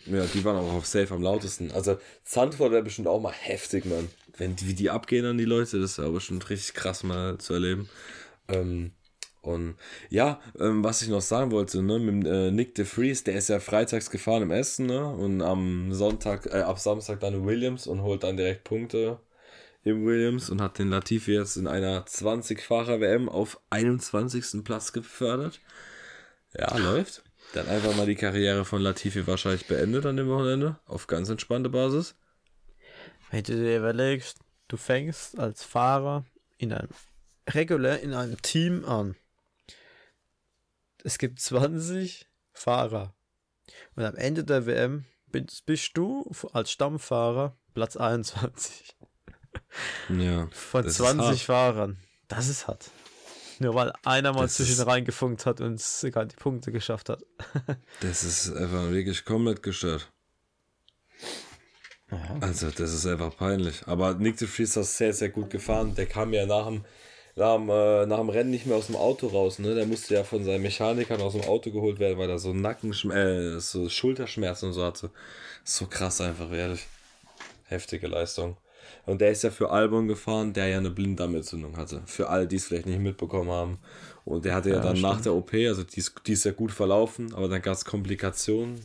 [0.05, 1.71] Ja, die waren auch auf Safe am lautesten.
[1.71, 4.09] Also Zandvoort wäre bestimmt auch mal heftig, Mann.
[4.37, 7.53] Wenn die, wie die abgehen an die Leute, das wäre bestimmt richtig krass mal zu
[7.53, 7.89] erleben.
[8.47, 8.91] Ähm,
[9.41, 9.75] und
[10.09, 13.47] ja, ähm, was ich noch sagen wollte, ne, mit äh, Nick de Vries, der ist
[13.49, 15.07] ja freitags gefahren im Essen, ne?
[15.07, 19.19] Und am Sonntag, äh, ab Samstag dann Williams und holt dann direkt Punkte
[19.83, 24.63] im Williams und hat den Latifi jetzt in einer 20-Fahrer-WM auf 21.
[24.63, 25.61] Platz gefördert.
[26.57, 27.23] Ja, läuft.
[27.53, 30.77] Dann einfach mal die Karriere von Latifi wahrscheinlich beendet an dem Wochenende.
[30.85, 32.15] Auf ganz entspannte Basis.
[33.29, 36.25] Wenn du dir überlegst, du fängst als Fahrer
[36.57, 36.89] in einem
[37.49, 39.15] regulär in einem Team an.
[41.03, 43.13] Es gibt 20 Fahrer.
[43.95, 48.95] Und am Ende der WM bist, bist du als Stammfahrer Platz 21.
[50.09, 50.47] Ja.
[50.51, 51.97] Von 20 Fahrern.
[52.27, 52.89] Das ist hart.
[53.59, 57.23] Nur weil einer mal Das zwischen reingefunkt hat und sogar die Punkte geschafft hat.
[58.01, 60.11] Das ist einfach wirklich komplett gestört.
[62.39, 63.81] Also, das ist einfach peinlich.
[63.85, 65.93] Aber Nick de Vries ist sehr, sehr gut gefahren.
[65.95, 66.85] Der kam ja nach dem,
[67.35, 69.59] nach dem, äh, nach dem Rennen nicht mehr aus dem Auto raus.
[69.59, 69.75] Ne?
[69.75, 73.57] Der musste ja von seinen Mechanikern aus dem Auto geholt werden, weil er so Nackenschmerzen,
[73.57, 75.09] äh, so Schulterschmerzen und so hatte.
[75.65, 76.87] So krass einfach, ehrlich.
[77.65, 78.55] Heftige Leistung.
[79.05, 82.01] Und der ist ja für Albon gefahren, der ja eine Blinddarmentzündung hatte.
[82.05, 83.79] Für alle, die es vielleicht nicht mitbekommen haben.
[84.23, 85.25] Und der hatte ja, Ja, dann nach stimmt.
[85.25, 88.79] der OP, also die ist, die ist ja gut verlaufen, aber dann gab es Komplikationen.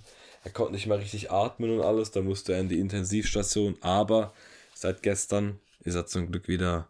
[0.45, 3.77] Er konnte nicht mal richtig atmen und alles, da musste er in die Intensivstation.
[3.81, 4.33] Aber
[4.75, 6.89] seit gestern ist er zum Glück wieder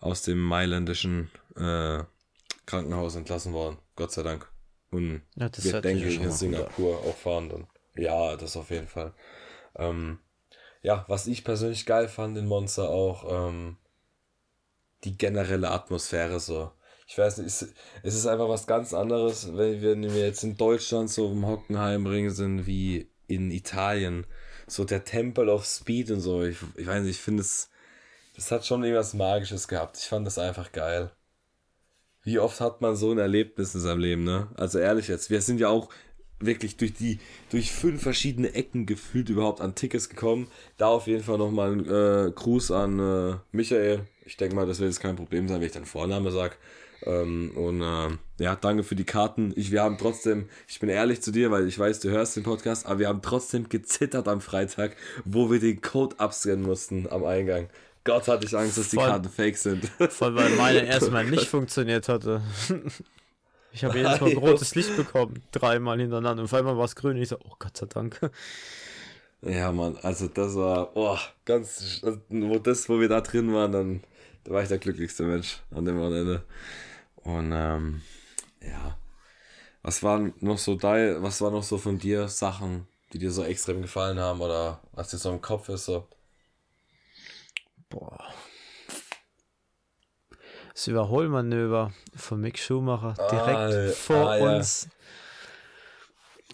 [0.00, 2.02] aus dem mailändischen äh,
[2.66, 3.78] Krankenhaus entlassen worden.
[3.94, 4.50] Gott sei Dank.
[4.90, 7.66] Und Ja, das wird, hört sich denke ja ich, schon in Singapur auch fahren dann.
[7.96, 9.14] Ja, das auf jeden Fall.
[9.76, 10.18] Ähm,
[10.82, 13.76] ja, was ich persönlich geil fand in Monster auch, ähm,
[15.04, 16.72] die generelle Atmosphäre so.
[17.12, 17.68] Ich weiß nicht, es,
[18.02, 21.46] es ist einfach was ganz anderes, wenn wir, wenn wir jetzt in Deutschland so im
[21.46, 24.24] Hockenheimring sind wie in Italien.
[24.66, 26.42] So der Temple of Speed und so.
[26.42, 27.68] Ich, ich weiß nicht, ich finde es,
[28.34, 29.98] das hat schon irgendwas Magisches gehabt.
[29.98, 31.10] Ich fand das einfach geil.
[32.22, 34.48] Wie oft hat man so ein Erlebnis in seinem Leben, ne?
[34.54, 35.90] Also ehrlich jetzt, wir sind ja auch
[36.40, 37.20] wirklich durch die,
[37.50, 40.50] durch fünf verschiedene Ecken gefühlt überhaupt an Tickets gekommen.
[40.78, 44.06] Da auf jeden Fall nochmal ein äh, Gruß an äh, Michael.
[44.24, 46.58] Ich denke mal, das wird jetzt kein Problem sein, wenn ich deinen Vorname sag.
[47.04, 49.52] Ähm, und äh, ja, danke für die Karten.
[49.56, 52.44] Ich, wir haben trotzdem, ich bin ehrlich zu dir, weil ich weiß, du hörst den
[52.44, 57.24] Podcast, aber wir haben trotzdem gezittert am Freitag, wo wir den Code abscannen mussten am
[57.24, 57.68] Eingang.
[58.04, 59.06] Gott hatte ich Angst, dass die Voll.
[59.06, 59.84] Karten fake sind.
[60.10, 62.42] Voll, weil meine erstmal nicht funktioniert hatte.
[63.74, 66.42] Ich habe jedes Mal ein rotes Licht bekommen, dreimal hintereinander.
[66.42, 67.16] Und auf einmal war es grün.
[67.16, 68.20] Und ich so, oh Gott sei Dank.
[69.40, 74.00] Ja, Mann, also das war, oh, ganz, wo das, wo wir da drin waren, dann,
[74.44, 76.44] da war ich der glücklichste Mensch an dem Wochenende.
[77.16, 78.02] Und, ähm,
[78.60, 78.98] ja.
[79.82, 83.42] Was waren noch so da, was war noch so von dir Sachen, die dir so
[83.44, 86.06] extrem gefallen haben oder was dir so im Kopf ist, so?
[87.90, 88.32] Boah.
[90.72, 94.56] Das Überholmanöver von Mick Schumacher direkt Ah, vor ah, ja.
[94.56, 94.88] uns.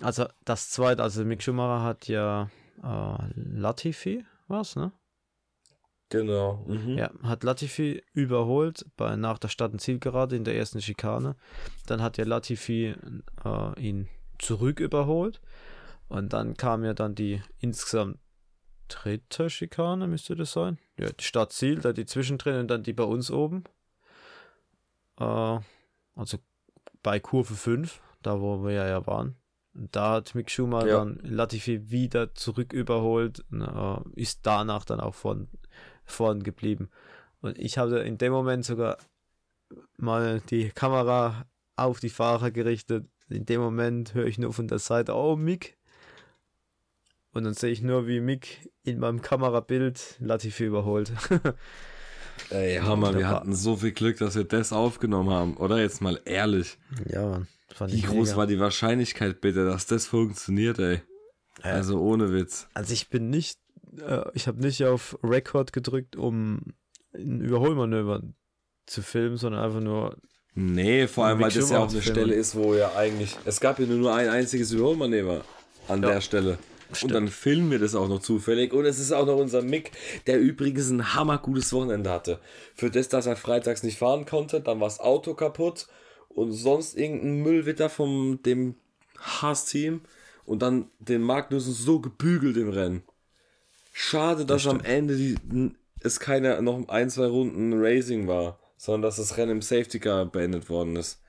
[0.00, 2.50] Also das zweite, also Mick Schumacher hat ja
[2.82, 4.92] äh, Latifi, was, ne?
[6.10, 6.64] Genau.
[6.66, 6.96] Mhm.
[6.96, 11.36] Ja, hat Latifi überholt bei, nach der Stadt- und Zielgerade in der ersten Schikane.
[11.86, 12.94] Dann hat ja Latifi
[13.44, 15.40] äh, ihn zurück überholt.
[16.08, 18.18] Und dann kam ja dann die insgesamt
[18.88, 20.78] dritte Schikane, müsste das sein.
[20.98, 23.64] Ja, die Stadtziel, da die zwischendrin und dann die bei uns oben.
[25.20, 25.58] Äh,
[26.14, 26.38] also
[27.02, 29.36] bei Kurve 5, da wo wir ja waren.
[29.74, 30.98] Und da hat Mick Schumacher Ja.
[30.98, 35.48] dann Latifi wieder zurück überholt, und, äh, ist danach dann auch von
[36.04, 36.88] vorn geblieben.
[37.40, 38.98] Und ich habe in dem Moment sogar
[39.96, 41.44] mal die Kamera
[41.76, 43.06] auf die Fahrer gerichtet.
[43.28, 45.76] In dem Moment höre ich nur von der Seite, oh Mick.
[47.32, 51.12] Und dann sehe ich nur, wie Mick in meinem Kamerabild Latifi überholt.
[52.50, 55.80] Ey, Hammer, wir hatten so viel Glück, dass wir das aufgenommen haben, oder?
[55.80, 56.78] Jetzt mal ehrlich.
[57.06, 57.42] ja,
[57.78, 57.92] Mann.
[57.92, 58.36] Wie groß mega.
[58.36, 61.00] war die Wahrscheinlichkeit bitte, dass das funktioniert, ey?
[61.62, 62.68] Also ohne Witz.
[62.74, 63.58] Also ich bin nicht,
[64.00, 66.74] äh, ich habe nicht auf Record gedrückt, um
[67.14, 68.22] ein Überholmanöver
[68.86, 70.16] zu filmen, sondern einfach nur
[70.54, 72.02] Nee, vor allem, weil das ja auch eine filmen.
[72.02, 73.36] Stelle ist, wo ja eigentlich.
[73.44, 75.44] Es gab ja nur ein einziges Überholmanöver
[75.86, 76.10] an Ja.
[76.14, 76.58] der Stelle.
[76.92, 77.02] Stimmt.
[77.12, 78.72] Und dann filmen wir das auch noch zufällig.
[78.72, 79.92] Und es ist auch noch unser Mick,
[80.26, 82.40] der übrigens ein hammergutes Wochenende hatte.
[82.74, 85.86] Für das, dass er freitags nicht fahren konnte, dann war das Auto kaputt
[86.28, 88.74] und sonst irgendein Müllwitter von dem
[89.18, 90.00] Haas-Team.
[90.44, 93.02] Und dann den Magnussen so gebügelt im Rennen.
[94.00, 95.34] Schade, dass am Ende die,
[96.00, 100.24] es keine noch ein, zwei Runden Racing war, sondern dass das Rennen im Safety Car
[100.24, 101.20] beendet worden ist.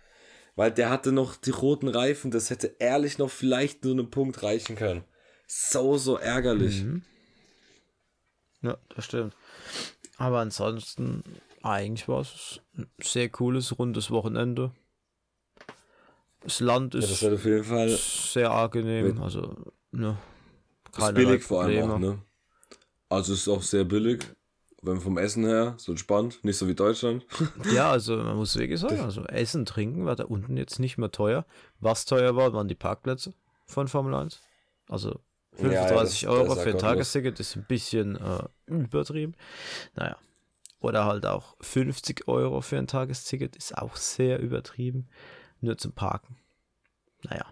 [0.55, 4.43] Weil der hatte noch die roten Reifen, das hätte ehrlich noch vielleicht nur einen Punkt
[4.43, 5.03] reichen können.
[5.47, 6.83] so, so ärgerlich.
[6.83, 7.01] Mhm.
[8.61, 9.35] Ja, das stimmt.
[10.17, 11.23] Aber ansonsten,
[11.63, 14.73] eigentlich war es ein sehr cooles, rundes Wochenende.
[16.41, 19.55] Das Land Ja, ist das jeden Fall sehr angenehm, also
[19.91, 20.17] ne,
[20.91, 21.99] ist keinerlei billig vor allem auch, Probleme.
[21.99, 22.28] ne?
[23.09, 24.23] Also es ist auch sehr billig,
[24.81, 27.25] wenn vom Essen her, so entspannt, nicht so wie Deutschland.
[27.73, 31.11] Ja, also man muss wirklich sagen, also Essen, Trinken war da unten jetzt nicht mehr
[31.11, 31.45] teuer.
[31.79, 33.33] Was teuer war, waren die Parkplätze
[33.65, 34.39] von Formel 1.
[34.87, 35.19] Also
[35.57, 36.77] Ja, ja, 35 das- Euro das für ein.
[36.77, 39.33] Tagesticket ist ein bisschen äh, übertrieben.
[39.95, 40.17] Naja.
[40.81, 45.09] Oder halt auch 50 Euro für ein Tagesticket ist auch sehr übertrieben.
[45.61, 46.37] Nur zum Parken.
[47.23, 47.45] Naja.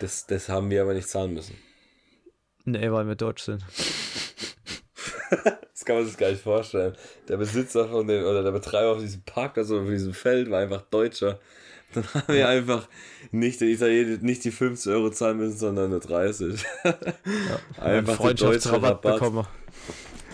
[0.00, 1.56] Das, das haben wir aber nicht zahlen müssen.
[2.66, 3.64] Nee, weil wir deutsch sind.
[5.72, 6.94] Das kann man sich gar nicht vorstellen.
[7.28, 10.60] Der Besitzer von dem, oder der Betreiber auf diesem Parkplatz oder auf diesem Feld war
[10.60, 11.40] einfach Deutscher.
[11.94, 12.88] Dann haben wir einfach
[13.30, 16.64] nicht, die Italiener, nicht die 50 Euro zahlen müssen, sondern nur 30.
[16.84, 19.46] Einen einfach den Freundschaftsrabatt bekommen.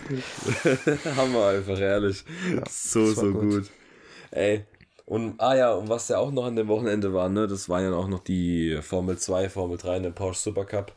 [1.15, 2.23] haben wir einfach, ehrlich.
[2.69, 3.49] so, das war so gut.
[3.49, 3.69] gut.
[4.31, 4.65] Ey.
[5.05, 7.83] Und, ah ja, und was ja auch noch an dem Wochenende war, ne, das waren
[7.83, 10.93] ja auch noch die Formel 2, Formel 3 in dem Porsche Supercup.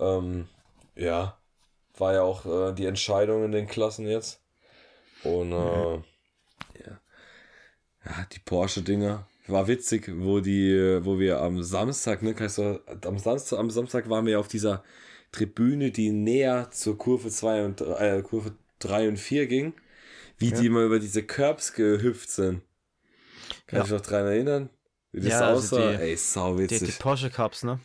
[0.00, 0.48] Ähm,
[0.96, 1.36] ja,
[1.98, 4.40] war ja auch äh, die Entscheidung in den Klassen jetzt.
[5.22, 5.94] Und, äh,
[6.84, 7.00] ja.
[8.04, 9.26] ja, die Porsche-Dinger.
[9.46, 14.08] War witzig, wo die, wo wir am Samstag, ne, kannst du, am Samstag, am Samstag
[14.08, 14.82] waren wir auf dieser
[15.32, 19.74] Tribüne, die näher zur Kurve 2 und äh, Kurve 3 und 4 ging,
[20.38, 22.62] wie die immer über diese Curbs gehüpft sind.
[23.66, 23.84] Kann Ja.
[23.84, 24.70] ich noch dran erinnern?
[25.12, 25.92] Wie das Ja, also aussah?
[25.92, 26.98] die- Ey, sau Die, die witzig.
[26.98, 27.80] Porsche Cups, ne?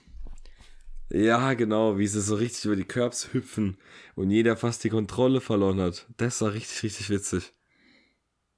[1.12, 3.78] Ja, genau, wie sie so richtig über die Curbs hüpfen
[4.16, 6.06] und jeder fast die Kontrolle verloren hat.
[6.18, 7.54] Das war richtig, richtig witzig.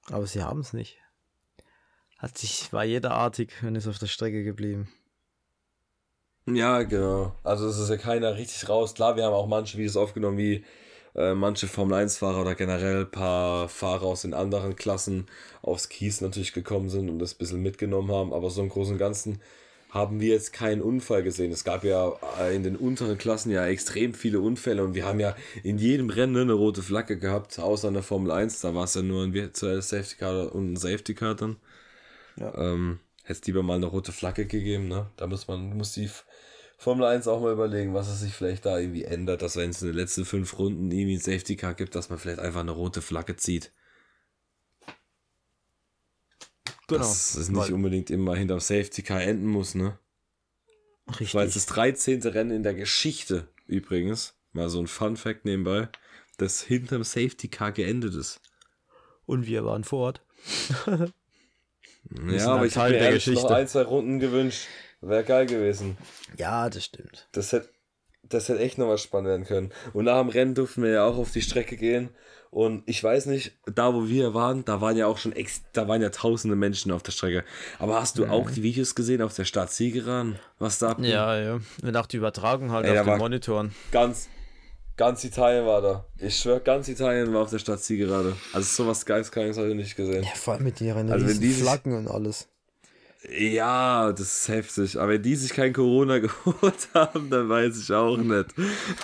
[0.10, 0.98] Aber sie haben es nicht.
[2.18, 4.90] Hat sich, war jeder artig und ist auf der Strecke geblieben.
[6.46, 7.36] Ja, genau.
[7.44, 8.94] Also es ist ja keiner richtig raus.
[8.96, 10.66] Klar, wir haben auch manche Videos aufgenommen, wie
[11.16, 15.28] äh, manche Formel-1-Fahrer oder generell ein paar Fahrer aus den anderen Klassen
[15.62, 18.34] aufs Kies natürlich gekommen sind und das ein bisschen mitgenommen haben.
[18.34, 19.42] Aber so im Großen und Ganzen
[19.92, 21.52] haben wir jetzt keinen Unfall gesehen.
[21.52, 25.20] Es gab ja äh, in den unteren Klassen ja extrem viele Unfälle und wir haben
[25.20, 28.62] ja in jedem Rennen eine rote Flagge gehabt, außer in der Formel 1.
[28.62, 31.58] Da war es ja nur ein virtuelles Safety Car und ein Safety Car dann.
[32.38, 32.58] Ja.
[32.58, 35.08] Ähm, Hätte es lieber mal eine rote Flagge gegeben, ne?
[35.16, 36.10] Da muss man, muss die
[36.78, 39.82] Formel 1 auch mal überlegen, was es sich vielleicht da irgendwie ändert, dass wenn es
[39.82, 42.72] in den letzten fünf Runden irgendwie ein Safety Car gibt, dass man vielleicht einfach eine
[42.72, 43.72] rote Flagge zieht.
[46.92, 47.04] Genau.
[47.08, 49.98] Dass es nicht weil- unbedingt immer hinterm Safety Car enden muss, ne?
[51.10, 51.34] Richtig.
[51.36, 52.22] Weil es das 13.
[52.28, 55.90] Rennen in der Geschichte übrigens, mal so ein Fun Fact nebenbei,
[56.38, 58.40] das hinterm Safety Car geendet ist.
[59.26, 60.22] Und wir waren vor Ort.
[62.28, 64.68] Ja, aber ich habe mir noch ein, zwei Runden gewünscht.
[65.02, 65.98] Wäre geil gewesen.
[66.38, 67.28] Ja, das stimmt.
[67.32, 67.70] Das hätte
[68.24, 69.74] das hätte echt noch was spannend werden können.
[69.94, 72.10] Und nach dem Rennen durften wir ja auch auf die Strecke gehen.
[72.52, 75.88] Und ich weiß nicht, da wo wir waren, da waren ja auch schon ex da
[75.88, 77.46] waren ja tausende Menschen auf der Strecke.
[77.80, 80.38] Aber hast du auch die Videos gesehen auf der Stadt Siegeran?
[80.60, 81.12] Was da abging?
[81.12, 81.60] Ja, ja.
[81.82, 83.74] Und auch die Übertragung halt Ey, auf den Monitoren.
[83.94, 84.28] Ganz,
[84.98, 86.06] ganz Italien war da.
[86.20, 88.36] Ich schwör, ganz Italien war auf der Stadt Siegerade.
[88.52, 90.28] Also sowas Geistkranks habe ich nicht gesehen.
[90.36, 92.50] vor allem mit ihren Also wenn riesen die Flaggen und alles.
[93.30, 95.00] Ja, das ist heftig.
[95.00, 98.48] Aber wenn die sich kein Corona geholt haben, dann weiß ich auch nicht.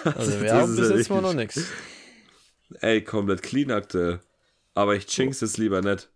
[0.03, 1.61] Also wir Das haben bis ja jetzt mal noch nichts.
[2.81, 4.19] Ey, komplett clean aktuell.
[4.73, 6.09] Aber ich jinx es lieber nicht.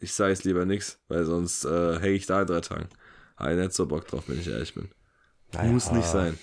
[0.00, 2.88] Ich sage es lieber nix, weil sonst äh, hänge ich da in drei Tagen.
[3.36, 4.90] Habe ich nicht so Bock drauf, wenn ich ehrlich bin.
[5.64, 6.38] Muss nicht sein.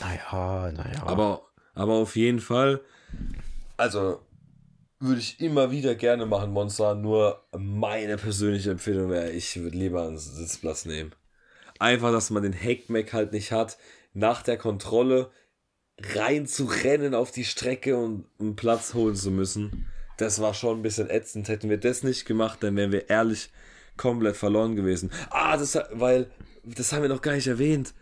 [0.00, 1.02] Naja, naja.
[1.06, 2.80] Aber, aber auf jeden Fall,
[3.76, 4.20] also
[4.98, 6.94] würde ich immer wieder gerne machen, Monster.
[6.94, 11.12] Nur meine persönliche Empfehlung wäre, ich würde lieber einen Sitzplatz nehmen.
[11.78, 13.78] Einfach, dass man den Heckmeck halt nicht hat,
[14.12, 15.30] nach der Kontrolle
[16.14, 19.86] rein zu rennen auf die Strecke und einen Platz holen zu müssen.
[20.16, 21.48] Das war schon ein bisschen ätzend.
[21.48, 23.50] Hätten wir das nicht gemacht, dann wären wir ehrlich
[23.96, 25.10] komplett verloren gewesen.
[25.30, 26.30] Ah, das, weil,
[26.64, 27.94] das haben wir noch gar nicht erwähnt.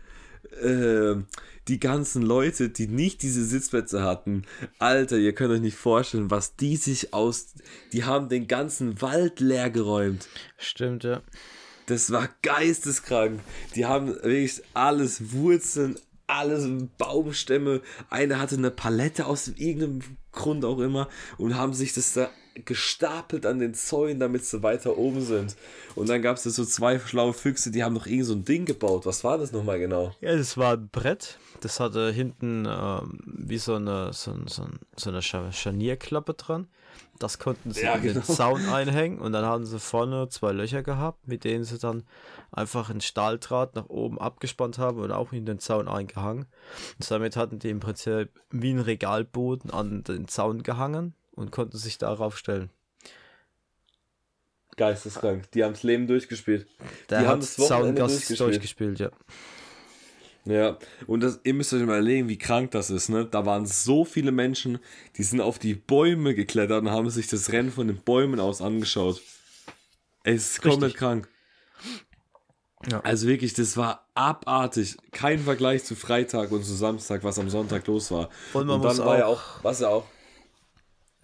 [0.61, 1.27] Ähm,
[1.67, 4.43] die ganzen Leute, die nicht diese Sitzplätze hatten,
[4.79, 7.53] Alter, ihr könnt euch nicht vorstellen, was die sich aus,
[7.93, 10.27] die haben den ganzen Wald leer geräumt.
[10.57, 11.21] Stimmt, ja.
[11.85, 13.39] Das war geisteskrank.
[13.75, 15.99] Die haben wirklich alles Wurzeln,
[16.29, 16.67] alles
[16.97, 17.81] Baumstämme.
[18.09, 20.01] Einer hatte eine Palette aus irgendeinem
[20.31, 22.29] Grund auch immer und haben sich das da
[22.65, 25.55] gestapelt an den Zäunen, damit sie weiter oben sind.
[25.95, 28.65] Und dann gab es so zwei schlaue Füchse, die haben noch irgend so ein Ding
[28.65, 29.05] gebaut.
[29.05, 30.13] Was war das nochmal genau?
[30.21, 31.37] Ja, das war ein Brett.
[31.61, 36.67] Das hatte hinten ähm, wie so eine, so, so, so eine Scharnierklappe dran.
[37.19, 38.25] Das konnten sie Ja, in den genau.
[38.25, 42.03] Zaun einhängen und dann haben sie vorne zwei Löcher gehabt, mit denen sie dann
[42.51, 46.45] einfach ein Stahldraht nach oben abgespannt haben und auch in den Zaun eingehangen.
[46.97, 51.77] Und damit hatten die im Prinzip wie ein Regalboden an den Zaun gehangen und konnten
[51.77, 52.69] sich darauf stellen.
[54.77, 55.51] Geisteskrank.
[55.51, 56.67] Die haben das Leben durchgespielt.
[57.09, 58.39] Der die hat haben das Wochenende Zaungast durchgespielt.
[58.39, 59.09] durchgespielt, ja.
[60.49, 63.25] Ja, und das, ihr müsst euch mal überlegen, wie krank das ist, ne?
[63.25, 64.79] Da waren so viele Menschen,
[65.15, 68.59] die sind auf die Bäume geklettert und haben sich das Rennen von den Bäumen aus
[68.61, 69.21] angeschaut.
[70.23, 71.29] Es ist komplett krank.
[72.89, 73.01] Ja.
[73.01, 74.97] Also wirklich, das war abartig.
[75.11, 78.29] Kein Vergleich zu Freitag und zu Samstag, was am Sonntag los war.
[78.53, 80.05] Und man und dann muss war ja auch- auch, was ja auch.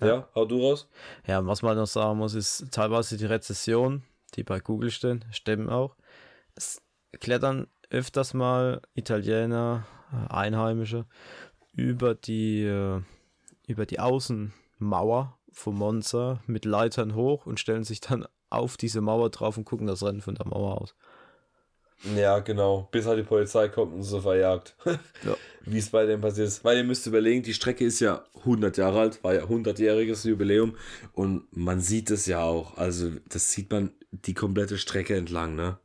[0.01, 0.27] Ja.
[0.35, 0.87] hau du raus.
[1.25, 4.03] Ja, was man noch sagen muss, ist teilweise die Rezession,
[4.35, 5.95] die bei Google stehen, stimmen auch.
[6.53, 6.81] Es
[7.21, 11.05] klettern öfters mal Italiener, äh, Einheimische
[11.73, 13.01] über die, äh,
[13.67, 19.29] über die Außenmauer von Monza mit Leitern hoch und stellen sich dann auf diese Mauer
[19.29, 20.95] drauf und gucken das Rennen von der Mauer aus.
[22.15, 22.89] Ja, genau.
[22.91, 24.75] Bis halt die Polizei kommt und so verjagt.
[25.25, 25.35] Ja.
[25.61, 26.63] Wie es bei dem passiert ist.
[26.63, 30.75] Weil ihr müsst überlegen, die Strecke ist ja 100 Jahre alt, war ja 100-jähriges Jubiläum.
[31.13, 32.77] Und man sieht es ja auch.
[32.77, 35.79] Also, das sieht man die komplette Strecke entlang, ne?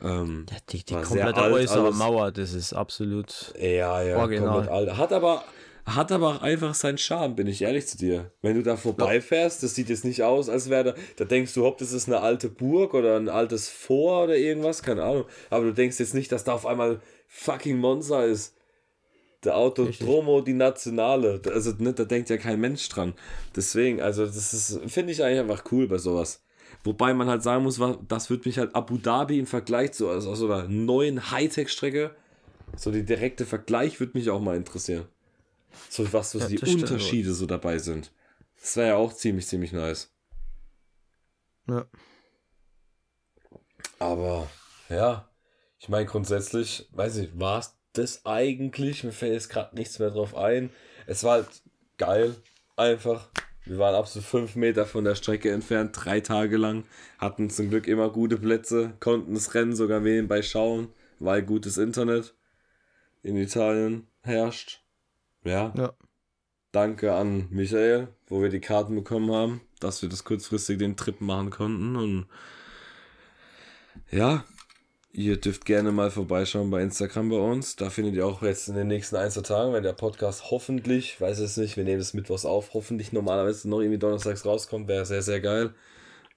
[0.00, 1.96] Ähm, Ja, die die komplette alt äußere alles.
[1.96, 3.52] Mauer, das ist absolut.
[3.60, 4.68] ja, ja, Original.
[4.68, 4.96] alt.
[4.96, 5.44] Hat aber,
[5.84, 8.30] hat aber auch einfach seinen Charme, bin ich ehrlich zu dir.
[8.42, 11.66] Wenn du da vorbeifährst, das sieht jetzt nicht aus, als wäre da, da denkst du,
[11.66, 15.24] ob das ist eine alte Burg oder ein altes Fort oder irgendwas, keine Ahnung.
[15.50, 18.54] Aber du denkst jetzt nicht, dass da auf einmal fucking Monza ist.
[19.44, 21.40] Der Autodromo, die Nationale.
[21.52, 23.14] Also, ne, da denkt ja kein Mensch dran.
[23.54, 26.42] Deswegen, also, das ist, finde ich eigentlich einfach cool bei sowas.
[26.84, 30.34] Wobei man halt sagen muss, das wird mich halt Abu Dhabi im Vergleich zu also
[30.34, 32.14] so einer neuen Hightech-Strecke,
[32.76, 35.06] so die direkte Vergleich würde mich auch mal interessieren.
[35.88, 36.58] So was so Ja, die.
[36.58, 38.12] Unterschiede so dabei sind.
[38.60, 40.12] Das wäre ja auch ziemlich, ziemlich nice.
[41.68, 41.86] Ja.
[43.98, 44.48] Aber
[44.88, 45.28] ja,
[45.78, 49.04] ich meine grundsätzlich, weiß ich, war es das eigentlich?
[49.04, 50.70] Mir fällt jetzt gerade nichts mehr drauf ein.
[51.06, 51.48] Es war halt
[51.96, 52.34] geil,
[52.76, 53.30] einfach.
[53.68, 56.84] Wir waren absolut fünf Meter von der Strecke entfernt, drei Tage lang,
[57.18, 60.88] hatten zum Glück immer gute Plätze, konnten das Rennen sogar nebenbei schauen,
[61.18, 62.34] weil gutes Internet
[63.22, 64.82] in Italien herrscht.
[65.44, 65.92] Ja, Ja.
[66.72, 71.20] danke an Michael, wo wir die Karten bekommen haben, dass wir das kurzfristig den Trip
[71.20, 71.96] machen konnten.
[71.96, 72.26] Und
[74.10, 74.44] ja,
[75.10, 77.76] ihr dürft gerne mal vorbeischauen bei Instagram bei uns.
[77.76, 81.20] Da findet ihr auch jetzt in den nächsten ein, zwei Tagen, wenn der Podcast hoffentlich,
[81.20, 85.06] weiß es nicht, wir nehmen es mittwochs auf, hoffentlich normalerweise noch irgendwie donnerstags rauskommt, wäre
[85.06, 85.74] sehr, sehr geil.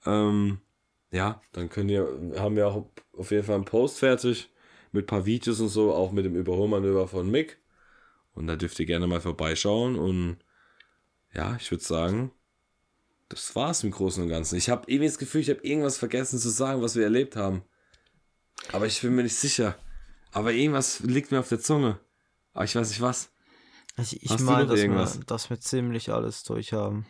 [0.06, 0.58] Ähm,
[1.10, 2.08] ja, dann könnt ihr,
[2.38, 4.50] haben wir auch auf jeden Fall einen Post fertig
[4.92, 7.58] mit ein paar Videos und so, auch mit dem Überholmanöver von Mick.
[8.34, 9.96] Und da dürft ihr gerne mal vorbeischauen.
[9.96, 10.38] Und
[11.34, 12.32] ja, ich würde sagen,
[13.28, 14.56] das war's im Großen und Ganzen.
[14.56, 17.62] Ich habe irgendwie das Gefühl, ich habe irgendwas vergessen zu sagen, was wir erlebt haben.
[18.70, 19.76] Aber ich bin mir nicht sicher.
[20.32, 21.98] Aber irgendwas liegt mir auf der Zunge.
[22.54, 23.30] Aber ich weiß nicht was.
[23.96, 25.20] Also ich meine, dass wir, irgendwas?
[25.26, 27.06] dass wir ziemlich alles durch haben.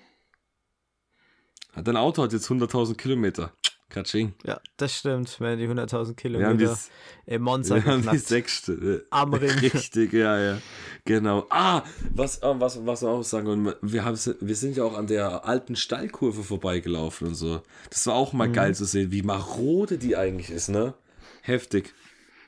[1.77, 3.53] Dein Auto hat jetzt 100.000 Kilometer.
[3.89, 4.33] Katsching.
[4.45, 5.39] Ja, das stimmt.
[5.39, 6.79] Wir haben die 100.000 Wir haben die, Kilometer
[7.27, 9.07] im Monza wir haben die sechste.
[9.11, 9.51] Am Ring.
[9.59, 10.59] Richtig, ja, ja.
[11.05, 11.47] Genau.
[11.51, 14.97] Ah, was, ah, was, was wir auch sagen, und wir, haben, wir sind ja auch
[14.97, 17.61] an der alten Steilkurve vorbeigelaufen und so.
[17.91, 18.55] Das war auch mal Mhm.
[18.55, 20.95] geil zu sehen, wie marode die eigentlich ist, ne?
[21.43, 21.95] Heftig.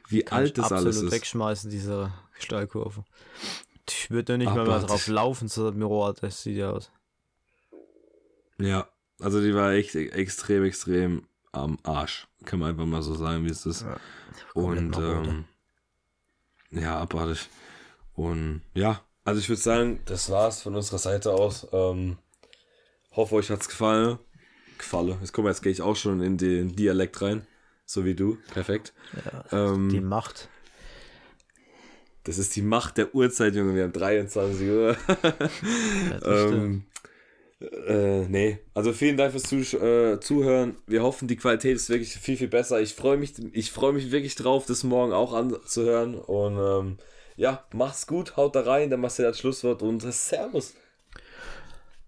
[0.09, 1.13] Wie Kann alt das alles ist.
[1.13, 3.05] wegschmeißen, diese Steilkurve.
[3.89, 4.89] Ich würde nicht mehr, mehr Abartig.
[4.89, 6.91] drauf laufen, so das Mirror, das sieht ja aus.
[8.59, 8.89] Ja,
[9.21, 12.27] also die war echt e- extrem, extrem am Arsch.
[12.45, 13.83] Kann man einfach mal so sagen, wie es ist.
[13.83, 13.97] Ja,
[14.55, 15.45] Und ähm,
[16.71, 17.49] ja, abartig.
[18.15, 21.67] Und ja, also ich würde sagen, das war's von unserer Seite aus.
[21.73, 22.19] Ähm,
[23.13, 24.19] hoffe, euch hat's gefallen.
[24.79, 25.17] Gefallen.
[25.21, 27.47] Jetzt guck mal, jetzt gehe ich auch schon in den Dialekt rein.
[27.87, 28.39] So wie du.
[28.53, 28.93] Perfekt.
[29.53, 30.49] ähm, Die Macht.
[32.25, 33.75] Das ist die Macht der Uhrzeit, Junge.
[33.75, 34.97] Wir haben 23 Uhr.
[36.23, 36.85] Ja, ähm,
[37.87, 40.77] äh, nee, also vielen Dank fürs Zusch äh, Zuhören.
[40.87, 42.81] Wir hoffen, die Qualität ist wirklich viel, viel besser.
[42.81, 46.15] Ich freue mich, ich freue mich wirklich drauf, das morgen auch anzuhören.
[46.15, 46.99] Und ähm,
[47.37, 50.75] ja, macht's gut, haut da rein, dann machst du das Schlusswort und Servus.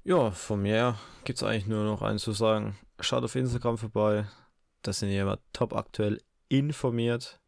[0.05, 2.77] Ja, von mir gibt es eigentlich nur noch eins zu sagen.
[3.01, 4.27] Schaut auf Instagram vorbei.
[4.87, 7.41] Da sind wir immer top aktuell informiert.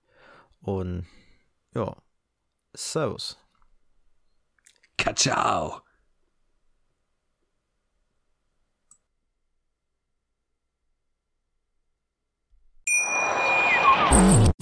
[0.61, 1.07] Und
[1.73, 1.97] ja,
[2.75, 3.39] Servus.
[5.15, 5.83] Ciao.